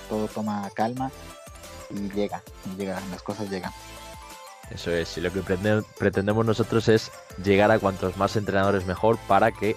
[0.09, 1.11] todo toma calma
[1.89, 3.71] y llega, y llega, las cosas llegan.
[4.69, 5.41] Eso es, y lo que
[5.97, 7.11] pretendemos nosotros es
[7.43, 9.75] llegar a cuantos más entrenadores mejor para que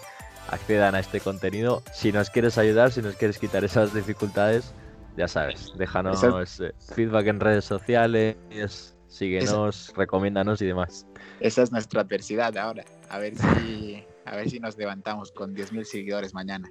[0.50, 1.82] accedan a este contenido.
[1.94, 4.74] Si nos quieres ayudar, si nos quieres quitar esas dificultades,
[5.16, 6.20] ya sabes, déjanos
[6.94, 8.36] feedback en redes sociales,
[9.08, 11.06] síguenos, recomiéndanos y demás.
[11.40, 12.84] Esa es nuestra adversidad ahora.
[13.08, 16.70] A ver si, a ver si nos levantamos con 10.000 seguidores mañana.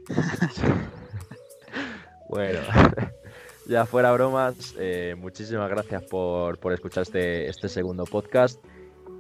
[2.30, 2.60] bueno,
[3.68, 8.64] ya fuera bromas, eh, muchísimas gracias por, escuchar este, este segundo podcast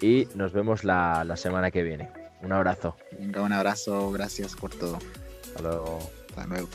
[0.01, 2.09] y nos vemos la, la semana que viene.
[2.41, 2.95] Un abrazo.
[3.19, 4.97] Venga, un abrazo, gracias por todo.
[5.43, 5.99] Hasta luego.
[6.29, 6.69] Hasta luego.